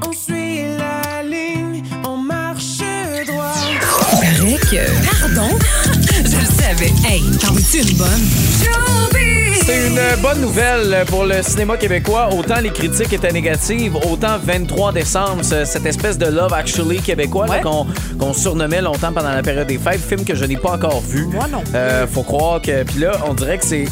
On 0.06 0.12
suit 0.12 0.62
la 0.78 1.22
ligne, 1.22 1.82
on 2.04 2.16
marche 2.16 2.78
droit. 3.26 3.52
Paraît 4.20 4.58
que. 4.70 5.20
Pardon? 5.34 5.48
Je 6.24 6.36
le 6.36 6.44
savais. 6.44 6.92
Hey, 7.08 7.22
t'en 7.40 7.54
C'est 7.54 7.80
une 7.82 7.96
bonne? 7.96 9.41
C'est 9.64 9.86
une 9.86 10.00
bonne 10.20 10.40
nouvelle 10.40 11.04
pour 11.06 11.24
le 11.24 11.40
cinéma 11.42 11.76
québécois. 11.76 12.30
Autant 12.36 12.60
les 12.60 12.70
critiques 12.70 13.12
étaient 13.12 13.32
négatives, 13.32 13.94
autant 14.10 14.36
23 14.42 14.92
décembre, 14.92 15.44
ce- 15.44 15.64
cette 15.64 15.86
espèce 15.86 16.18
de 16.18 16.26
Love 16.26 16.52
Actually 16.52 16.98
québécois 17.00 17.46
là, 17.46 17.52
Ouais. 17.54 17.60
qu'on 17.60 17.86
qu'on 18.18 18.32
surnommait 18.34 18.80
longtemps 18.82 19.12
pendant 19.12 19.30
la 19.32 19.42
période 19.42 19.66
des 19.68 19.78
fêtes, 19.78 20.00
film 20.00 20.24
que 20.24 20.34
je 20.34 20.44
n'ai 20.44 20.56
pas 20.56 20.72
encore 20.72 21.00
vu. 21.02 21.26
Moi 21.26 21.46
non. 21.50 21.62
Euh, 21.74 22.06
faut 22.06 22.22
croire 22.22 22.60
que. 22.60 22.82
Puis 22.84 23.00
là, 23.00 23.12
on 23.28 23.34
dirait 23.34 23.58
que 23.58 23.64
c'est. 23.64 23.84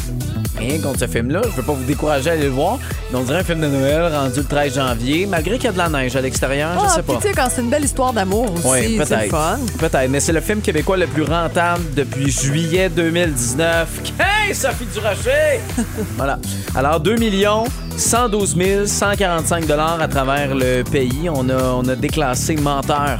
Rien 0.57 0.79
contre 0.79 0.99
ce 0.99 1.07
film-là, 1.07 1.41
je 1.43 1.55
veux 1.55 1.63
pas 1.63 1.73
vous 1.73 1.83
décourager 1.85 2.29
à 2.29 2.33
aller 2.33 2.43
le 2.43 2.49
voir, 2.49 2.77
mais 3.11 3.17
on 3.17 3.23
dirait 3.23 3.39
un 3.39 3.43
film 3.43 3.61
de 3.61 3.67
Noël 3.67 4.13
rendu 4.13 4.37
le 4.39 4.43
13 4.43 4.75
janvier, 4.75 5.25
malgré 5.25 5.55
qu'il 5.55 5.65
y 5.65 5.67
a 5.67 5.71
de 5.71 5.77
la 5.77 5.89
neige 5.89 6.15
à 6.15 6.21
l'extérieur, 6.21 6.71
je 6.75 6.85
Ah, 6.85 6.89
sais 6.89 7.01
puis 7.03 7.13
pas. 7.15 7.21
tu 7.21 7.27
sais, 7.29 7.33
quand 7.33 7.47
c'est 7.49 7.61
une 7.61 7.69
belle 7.69 7.85
histoire 7.85 8.13
d'amour 8.13 8.51
aussi, 8.53 8.67
Oui, 8.67 8.99
c'est 9.05 9.29
fun. 9.29 9.59
Peut-être, 9.79 10.09
mais 10.09 10.19
c'est 10.19 10.33
le 10.33 10.41
film 10.41 10.61
québécois 10.61 10.97
le 10.97 11.07
plus 11.07 11.23
rentable 11.23 11.83
depuis 11.95 12.29
juillet 12.29 12.89
2019. 12.89 13.87
Hey, 14.19 14.53
Sophie 14.53 14.85
Durocher! 14.93 15.61
voilà. 16.17 16.37
Alors, 16.75 16.99
2 16.99 17.15
112 17.97 18.85
145 18.87 19.65
dollars 19.65 20.01
à 20.01 20.07
travers 20.07 20.53
le 20.55 20.83
pays. 20.83 21.29
On 21.33 21.47
a, 21.49 21.63
on 21.75 21.87
a 21.87 21.95
déclassé 21.95 22.55
Menteur 22.55 23.19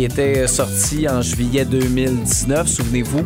qui 0.00 0.06
était 0.06 0.46
sorti 0.46 1.06
en 1.06 1.20
juillet 1.20 1.66
2019, 1.66 2.66
souvenez-vous. 2.66 3.20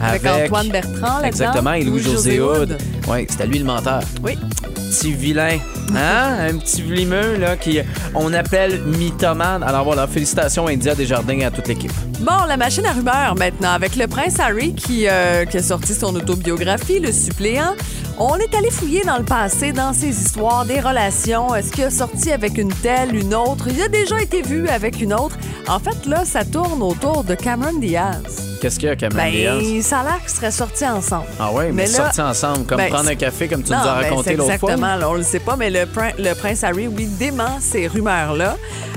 Avec 0.00 0.24
Antoine 0.24 0.68
Bertrand. 0.68 1.22
Exactement, 1.24 1.72
et 1.72 1.82
Louis-José 1.82 2.40
Hood. 2.40 2.78
Oui, 3.08 3.26
c'était 3.28 3.48
lui 3.48 3.58
le 3.58 3.64
menteur. 3.64 4.00
Oui. 4.22 4.38
Petit 4.76 5.12
vilain. 5.12 5.58
Hein? 5.96 6.48
Un 6.50 6.58
petit 6.58 6.82
vlimeux, 6.82 7.36
là, 7.36 7.56
qui 7.56 7.80
on 8.14 8.32
appelle 8.32 8.80
mythomane. 8.84 9.64
Alors 9.64 9.82
voilà, 9.82 10.06
félicitations 10.06 10.68
à 10.68 10.70
India 10.70 10.94
Desjardins 10.94 11.40
et 11.40 11.44
à 11.46 11.50
toute 11.50 11.66
l'équipe. 11.66 11.92
Bon, 12.20 12.44
la 12.46 12.56
machine 12.56 12.86
à 12.86 12.92
rumeurs 12.92 13.34
maintenant, 13.34 13.72
avec 13.72 13.96
le 13.96 14.06
prince 14.06 14.38
Harry 14.38 14.72
qui, 14.72 15.08
euh, 15.08 15.44
qui 15.46 15.56
a 15.56 15.62
sorti 15.64 15.94
son 15.94 16.14
autobiographie, 16.14 17.00
Le 17.00 17.10
suppléant. 17.10 17.74
On 18.22 18.36
est 18.36 18.54
allé 18.54 18.70
fouiller 18.70 19.00
dans 19.02 19.16
le 19.16 19.24
passé, 19.24 19.72
dans 19.72 19.94
ses 19.94 20.08
histoires, 20.10 20.66
des 20.66 20.78
relations. 20.78 21.54
Est-ce 21.54 21.72
qu'il 21.72 21.84
a 21.84 21.90
sorti 21.90 22.30
avec 22.30 22.58
une 22.58 22.70
telle, 22.70 23.14
une 23.16 23.34
autre? 23.34 23.68
Il 23.68 23.80
a 23.80 23.88
déjà 23.88 24.20
été 24.20 24.42
vu 24.42 24.68
avec 24.68 25.00
une 25.00 25.14
autre. 25.14 25.38
En 25.66 25.78
fait, 25.78 26.04
là, 26.04 26.26
ça 26.26 26.44
tourne 26.44 26.82
autour 26.82 27.24
de 27.24 27.34
Cameron 27.34 27.78
Diaz. 27.78 28.49
Qu'est-ce 28.60 28.78
qu'il 28.78 28.88
y 28.88 28.92
a, 28.92 28.94
Diaz? 28.94 29.10
Ben, 29.14 29.82
ça 29.82 30.00
a 30.00 30.04
l'air 30.04 30.20
qu'ils 30.20 30.28
seraient 30.30 30.50
sortis 30.50 30.86
ensemble. 30.86 31.24
Ah 31.38 31.50
ouais, 31.50 31.66
mais, 31.66 31.84
mais 31.84 31.86
là- 31.88 31.96
sortis 31.96 32.20
ensemble, 32.20 32.66
comme 32.66 32.76
Ben, 32.78 32.90
prendre 32.90 33.08
un 33.08 33.14
café, 33.14 33.48
comme 33.48 33.62
tu 33.62 33.70
Non, 33.72 33.78
nous 33.78 33.88
as 33.88 33.94
ben, 33.94 34.02
raconté 34.10 34.34
l'autre 34.36 34.58
fois. 34.58 34.70
Exactement, 34.72 34.96
là, 34.96 35.08
on 35.08 35.14
le 35.14 35.22
sait 35.22 35.38
pas, 35.40 35.56
mais 35.56 35.70
le, 35.70 35.86
prin- 35.86 36.12
le 36.18 36.34
prince 36.34 36.62
Harry, 36.62 36.86
oui, 36.86 37.06
dément 37.06 37.58
ces 37.60 37.86
rumeurs-là. 37.86 38.56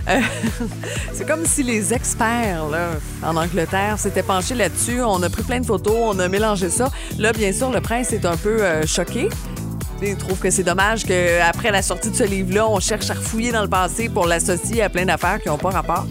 Euh, 0.09 0.19
c'est 1.13 1.25
comme 1.25 1.45
si 1.45 1.63
les 1.63 1.93
experts 1.93 2.65
là, 2.69 2.89
en 3.25 3.37
Angleterre 3.37 3.97
s'étaient 3.97 4.23
penchés 4.23 4.55
là-dessus. 4.55 5.01
On 5.01 5.23
a 5.23 5.29
pris 5.29 5.43
plein 5.43 5.61
de 5.61 5.65
photos, 5.65 5.95
on 5.97 6.19
a 6.19 6.27
mélangé 6.27 6.69
ça. 6.69 6.89
Là, 7.17 7.31
bien 7.31 7.53
sûr, 7.53 7.71
le 7.71 7.79
prince 7.79 8.11
est 8.11 8.25
un 8.25 8.35
peu 8.35 8.61
euh, 8.61 8.85
choqué. 8.85 9.29
Il 10.05 10.17
trouve 10.17 10.37
que 10.37 10.49
c'est 10.49 10.63
dommage 10.63 11.05
qu'après 11.05 11.71
la 11.71 11.81
sortie 11.81 12.09
de 12.09 12.15
ce 12.17 12.23
livre-là, 12.25 12.67
on 12.67 12.81
cherche 12.81 13.09
à 13.09 13.13
refouiller 13.13 13.53
dans 13.53 13.61
le 13.61 13.69
passé 13.69 14.09
pour 14.09 14.25
l'associer 14.27 14.83
à 14.83 14.89
plein 14.89 15.05
d'affaires 15.05 15.39
qui 15.41 15.47
n'ont 15.47 15.57
pas 15.57 15.69
rapport. 15.69 16.05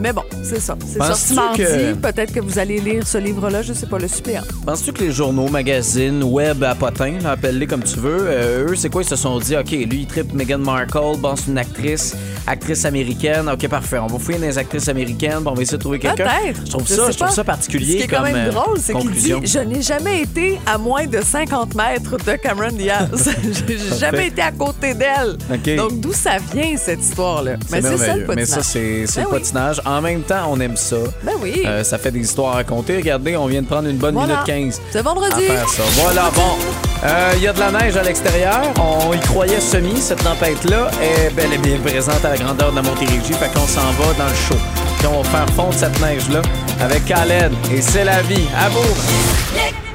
Mais 0.00 0.12
bon, 0.12 0.22
c'est 0.42 0.60
ça. 0.60 0.76
C'est 0.86 0.98
sorti 0.98 1.34
mardi. 1.34 1.58
que- 1.62 1.94
Peut-être 1.94 2.32
que 2.32 2.40
vous 2.40 2.58
allez 2.58 2.80
lire 2.80 3.06
ce 3.06 3.18
livre-là, 3.18 3.62
je 3.62 3.72
sais 3.72 3.86
pas, 3.86 3.98
le 3.98 4.08
suppléant. 4.08 4.42
Penses-tu 4.66 4.92
que 4.92 5.02
les 5.04 5.12
journaux, 5.12 5.48
magazines, 5.48 6.22
web 6.24 6.62
à 6.64 6.74
potins, 6.74 7.18
appelle-les 7.24 7.66
comme 7.66 7.82
tu 7.82 7.98
veux, 7.98 8.24
euh, 8.28 8.68
eux, 8.70 8.76
c'est 8.76 8.88
quoi? 8.88 9.02
Ils 9.02 9.08
se 9.08 9.16
sont 9.16 9.38
dit, 9.38 9.56
OK, 9.56 9.70
lui, 9.70 9.86
il 10.00 10.06
tripe 10.06 10.32
Meghan 10.32 10.58
Markle, 10.58 11.18
bon, 11.18 11.34
c'est 11.36 11.50
une 11.50 11.58
actrice, 11.58 12.14
actrice 12.46 12.84
américaine. 12.84 13.48
OK, 13.52 13.68
parfait. 13.68 13.98
On 13.98 14.06
va 14.06 14.18
fouiller 14.18 14.38
dans 14.38 14.46
les 14.46 14.58
actrices 14.58 14.88
américaines, 14.88 15.38
puis 15.40 15.46
on 15.48 15.54
va 15.54 15.62
essayer 15.62 15.76
de 15.78 15.82
trouver 15.82 15.98
quelqu'un. 15.98 16.28
Je 16.64 16.70
trouve 16.70 16.86
Je 16.88 16.94
ça, 16.94 17.10
je 17.10 17.16
trouve 17.18 17.30
ça 17.30 17.44
particulier 17.44 17.92
Ce 17.92 17.96
qui 17.98 18.02
est 18.04 18.08
quand 18.08 18.22
même 18.22 18.36
euh, 18.36 18.50
drôle, 18.50 18.78
c'est 18.80 18.94
qu'il 18.94 19.10
dit 19.10 19.34
Je 19.44 19.58
n'ai 19.60 19.82
jamais 19.82 20.22
été 20.22 20.58
à 20.66 20.78
moins 20.78 21.06
de 21.06 21.20
50 21.20 21.74
mètres 21.74 22.16
de 22.16 22.32
Cameron 22.36 22.72
Diaz. 22.72 23.30
J'ai 23.68 23.98
jamais 23.98 24.28
été 24.28 24.40
à 24.42 24.52
côté 24.52 24.94
d'elle. 24.94 25.36
Donc, 25.76 26.00
d'où 26.00 26.12
ça 26.12 26.36
vient, 26.52 26.76
cette 26.76 27.00
histoire-là? 27.00 27.56
Mais 27.70 27.82
c'est 27.82 27.82
ça 27.82 27.90
le 27.90 27.98
merveilleux. 27.98 28.26
Mais 28.36 28.46
ça, 28.46 28.56
patinage. 28.56 29.06
c'est 29.06 29.20
Ben 29.20 29.22
le 29.22 29.26
oui. 29.28 29.32
En 29.96 30.00
même 30.00 30.22
temps, 30.22 30.46
on 30.50 30.60
aime 30.60 30.76
ça. 30.76 30.96
Ben 31.22 31.32
oui. 31.40 31.62
Euh, 31.66 31.82
ça 31.84 31.98
fait 31.98 32.10
des 32.10 32.20
histoires 32.20 32.52
à 32.52 32.54
raconter. 32.56 32.96
Regardez, 32.96 33.36
on 33.36 33.46
vient 33.46 33.62
de 33.62 33.66
prendre 33.66 33.88
une 33.88 33.96
bonne 33.96 34.14
Voilà. 34.14 34.44
minute 34.44 34.46
15. 34.46 34.80
C'est 34.92 35.02
vendredi. 35.02 35.46
à 35.46 35.52
faire 35.54 35.68
ça. 35.68 35.82
Voilà, 36.02 36.30
bon. 36.34 36.52
Euh, 37.04 37.32
Il 37.36 37.42
y 37.42 37.48
a 37.48 37.52
de 37.52 37.58
la 37.60 37.70
neige 37.72 37.96
à 37.96 38.02
l'extérieur. 38.02 38.60
On 38.78 39.12
y 39.14 39.20
croyait 39.20 39.60
semi, 39.60 39.96
cette 40.00 40.22
tempête-là 40.22 40.90
est 41.02 41.30
bel 41.34 41.52
et 41.52 41.58
bien 41.58 41.78
présente 41.84 42.24
à 42.24 42.30
la 42.30 42.36
grandeur 42.36 42.70
de 42.70 42.76
la 42.76 42.82
Montérégie. 42.82 43.32
Fait 43.32 43.52
qu'on 43.52 43.66
s'en 43.66 43.80
va 43.98 44.12
dans 44.18 44.28
le 44.28 44.34
show. 44.34 44.56
Puis 44.98 45.06
on 45.08 45.22
va 45.22 45.28
faire 45.30 45.54
fondre 45.54 45.74
cette 45.74 46.00
neige-là 46.00 46.42
avec 46.80 47.04
Khaled. 47.06 47.52
Et 47.72 47.80
c'est 47.82 48.04
la 48.04 48.22
vie. 48.22 48.46
À 48.56 48.68
vous! 48.68 49.89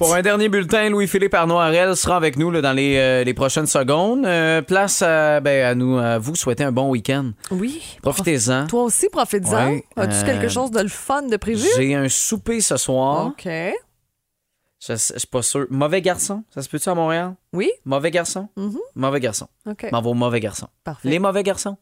Pour 0.00 0.14
un 0.14 0.22
dernier 0.22 0.48
bulletin, 0.48 0.88
Louis-Philippe 0.88 1.34
Arnoirel 1.34 1.94
sera 1.94 2.16
avec 2.16 2.38
nous 2.38 2.50
là, 2.50 2.62
dans 2.62 2.72
les, 2.72 2.96
euh, 2.96 3.22
les 3.22 3.34
prochaines 3.34 3.66
secondes. 3.66 4.24
Euh, 4.24 4.62
place 4.62 5.02
à, 5.02 5.40
ben, 5.40 5.62
à 5.62 5.74
nous, 5.74 5.98
à 5.98 6.16
vous 6.18 6.34
souhaiter 6.36 6.64
un 6.64 6.72
bon 6.72 6.88
week-end. 6.88 7.32
Oui. 7.50 7.82
Profitez-en. 8.00 8.66
Toi 8.66 8.84
aussi, 8.84 9.10
profites-en. 9.10 9.72
Ouais, 9.72 9.84
As-tu 9.96 10.14
euh, 10.14 10.24
quelque 10.24 10.48
chose 10.48 10.70
de 10.70 10.80
le 10.80 10.88
fun 10.88 11.24
de 11.24 11.36
prévu? 11.36 11.68
J'ai 11.76 11.94
un 11.94 12.08
souper 12.08 12.62
ce 12.62 12.78
soir. 12.78 13.26
OK. 13.26 13.44
Je, 13.44 13.74
je 14.88 14.94
suis 14.96 15.26
pas 15.30 15.42
sûr. 15.42 15.66
Mauvais 15.68 16.00
garçon, 16.00 16.44
ça 16.54 16.62
se 16.62 16.70
peut-tu 16.70 16.88
à 16.88 16.94
Montréal? 16.94 17.34
Oui? 17.52 17.70
Mauvais 17.84 18.10
garçon? 18.10 18.48
Mhm. 18.56 18.78
Mauvais 18.94 19.20
garçon. 19.20 19.48
OK. 19.68 19.86
M'en 19.92 20.00
va 20.00 20.08
au 20.08 20.14
mauvais 20.14 20.40
garçon. 20.40 20.68
Parfait. 20.82 21.10
Les 21.10 21.18
mauvais 21.18 21.42
garçons? 21.42 21.76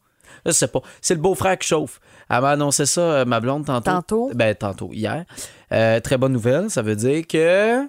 Je 0.45 0.51
sais 0.51 0.67
pas. 0.67 0.81
C'est 0.99 1.15
le 1.15 1.21
beau-frère 1.21 1.57
qui 1.57 1.69
chauffe. 1.69 2.01
Elle 2.29 2.41
m'a 2.41 2.49
annoncé 2.49 2.85
ça, 2.85 3.23
ma 3.23 3.39
blonde, 3.39 3.65
tantôt. 3.65 3.91
Tantôt? 3.91 4.31
Ben, 4.35 4.53
tantôt, 4.55 4.89
hier. 4.91 5.23
Euh, 5.71 6.01
très 6.01 6.17
bonne 6.17 6.33
nouvelle. 6.33 6.69
Ça 6.69 6.81
veut 6.81 6.97
dire 6.97 7.25
que. 7.25 7.87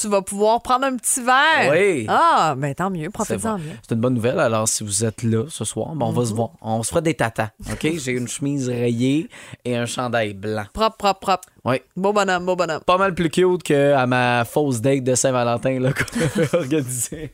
Tu 0.00 0.08
vas 0.08 0.20
pouvoir 0.22 0.60
prendre 0.62 0.84
un 0.84 0.96
petit 0.96 1.22
verre. 1.22 1.70
Oui. 1.72 2.06
Ah, 2.08 2.54
ben 2.56 2.74
tant 2.74 2.90
mieux. 2.90 3.08
Bon. 3.08 3.24
bien. 3.56 3.58
C'est 3.88 3.94
une 3.94 4.00
bonne 4.00 4.14
nouvelle. 4.14 4.38
Alors, 4.40 4.68
si 4.68 4.84
vous 4.84 5.04
êtes 5.04 5.22
là 5.22 5.44
ce 5.48 5.64
soir, 5.64 5.94
ben, 5.94 6.06
on 6.06 6.12
va 6.12 6.24
se 6.24 6.30
Mhm. 6.30 6.36
voir. 6.36 6.50
On 6.60 6.82
se 6.82 6.88
fera 6.90 7.00
des 7.00 7.14
tatas. 7.14 7.50
OK? 7.72 7.86
J'ai 7.98 8.12
une 8.12 8.28
chemise 8.28 8.68
rayée 8.68 9.28
et 9.64 9.76
un 9.76 9.86
chandail 9.86 10.34
blanc. 10.34 10.64
Propre, 10.72 10.96
propre, 10.96 11.20
propre. 11.20 11.48
Oui. 11.66 11.82
Beau 11.96 12.12
bonhomme, 12.12 12.46
beau 12.46 12.54
bonhomme. 12.54 12.80
Pas 12.86 12.96
mal 12.96 13.12
plus 13.12 13.28
cute 13.28 13.62
qu'à 13.64 14.06
ma 14.06 14.44
fausse 14.44 14.80
date 14.80 15.02
de 15.02 15.14
Saint-Valentin 15.16 15.80
là, 15.80 15.90
qu'on 15.92 16.20
avait 16.40 16.54
organisée. 16.54 17.32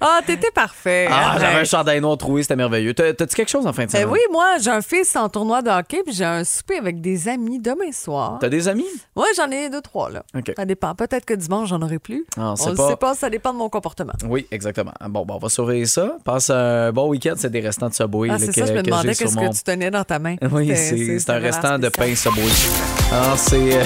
Ah, 0.00 0.20
t'étais 0.24 0.52
parfait. 0.52 1.08
Ah, 1.10 1.36
j'avais 1.40 1.56
un 1.60 1.64
chandail 1.64 2.00
noir 2.00 2.16
troué, 2.16 2.42
c'était 2.42 2.54
merveilleux. 2.56 2.94
T'as- 2.94 3.12
T'as-tu 3.12 3.34
quelque 3.34 3.48
chose 3.48 3.66
en 3.66 3.72
fin 3.72 3.86
de 3.86 3.90
Ben 3.90 4.02
semaine? 4.02 4.12
oui, 4.12 4.20
moi, 4.30 4.58
j'ai 4.62 4.70
un 4.70 4.80
fils 4.82 5.14
en 5.16 5.28
tournoi 5.28 5.62
de 5.62 5.68
hockey, 5.70 6.02
puis 6.06 6.14
j'ai 6.14 6.24
un 6.24 6.44
souper 6.44 6.78
avec 6.78 7.00
des 7.00 7.28
amis 7.28 7.58
demain 7.58 7.90
soir. 7.92 8.38
T'as 8.40 8.48
des 8.48 8.68
amis? 8.68 8.86
Oui, 9.16 9.26
j'en 9.36 9.50
ai 9.50 9.68
deux, 9.68 9.80
trois, 9.82 10.10
là. 10.10 10.22
OK. 10.36 10.52
Ça 10.56 10.64
dépend. 10.64 10.94
Peut-être 10.94 11.24
que 11.24 11.34
dimanche, 11.34 11.68
j'en 11.70 11.82
aurai 11.82 11.98
plus. 11.98 12.24
Ah, 12.38 12.54
on 12.60 12.70
ne 12.70 12.76
pas. 12.76 12.88
sait 12.88 12.96
pas, 12.96 13.14
ça 13.14 13.28
dépend 13.30 13.52
de 13.52 13.58
mon 13.58 13.68
comportement. 13.68 14.12
Oui, 14.28 14.46
exactement. 14.52 14.92
Bon, 15.08 15.24
ben, 15.26 15.34
on 15.34 15.38
va 15.38 15.48
surveiller 15.48 15.86
ça. 15.86 16.16
Passe 16.24 16.50
un 16.50 16.92
bon 16.92 17.08
week-end, 17.08 17.34
c'est 17.36 17.50
des 17.50 17.60
restants 17.60 17.88
de 17.88 17.94
Subway 17.94 18.28
Ah, 18.30 18.38
c'est 18.38 18.46
que, 18.48 18.52
ça, 18.54 18.66
je 18.66 18.72
me 18.74 18.82
demandais 18.82 19.14
qu'est-ce 19.14 19.36
que 19.36 19.56
tu 19.56 19.62
tenais 19.64 19.90
dans 19.90 20.04
ta 20.04 20.18
main. 20.20 20.36
Oui, 20.52 20.70
c'est 20.76 21.30
un 21.30 21.38
restant 21.38 21.78
de 21.78 21.88
pain 21.88 22.14
Subway. 22.14 22.99
Alors, 23.12 23.36
c'est... 23.38 23.56
euh, 23.76 23.84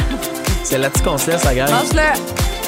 c'est 0.64 0.78
là-dessus 0.78 1.02
qu'on 1.02 1.18
se 1.18 1.30
laisse, 1.30 1.44
la 1.44 1.54
gang. 1.54 1.70
Mange-le! 1.70 2.00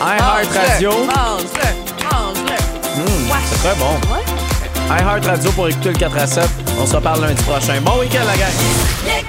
iHeart! 0.01 0.49
Radio. 0.55 0.91
Mange-le! 0.91 2.05
Mange-le! 2.05 3.01
Hum, 3.01 3.39
c'est 3.51 3.59
très 3.59 3.75
bon. 3.77 3.95
Ouais. 4.13 5.01
iHeart 5.01 5.25
Radio 5.27 5.51
pour 5.53 5.69
écouter 5.69 5.91
le 5.91 5.99
4 5.99 6.17
à 6.19 6.27
7. 6.27 6.49
On 6.81 6.87
se 6.87 6.97
reparle 6.97 7.23
lundi 7.23 7.43
prochain. 7.43 7.81
Bon 7.83 7.99
week-end, 8.01 8.25
la 8.27 8.37
gang! 8.37 9.25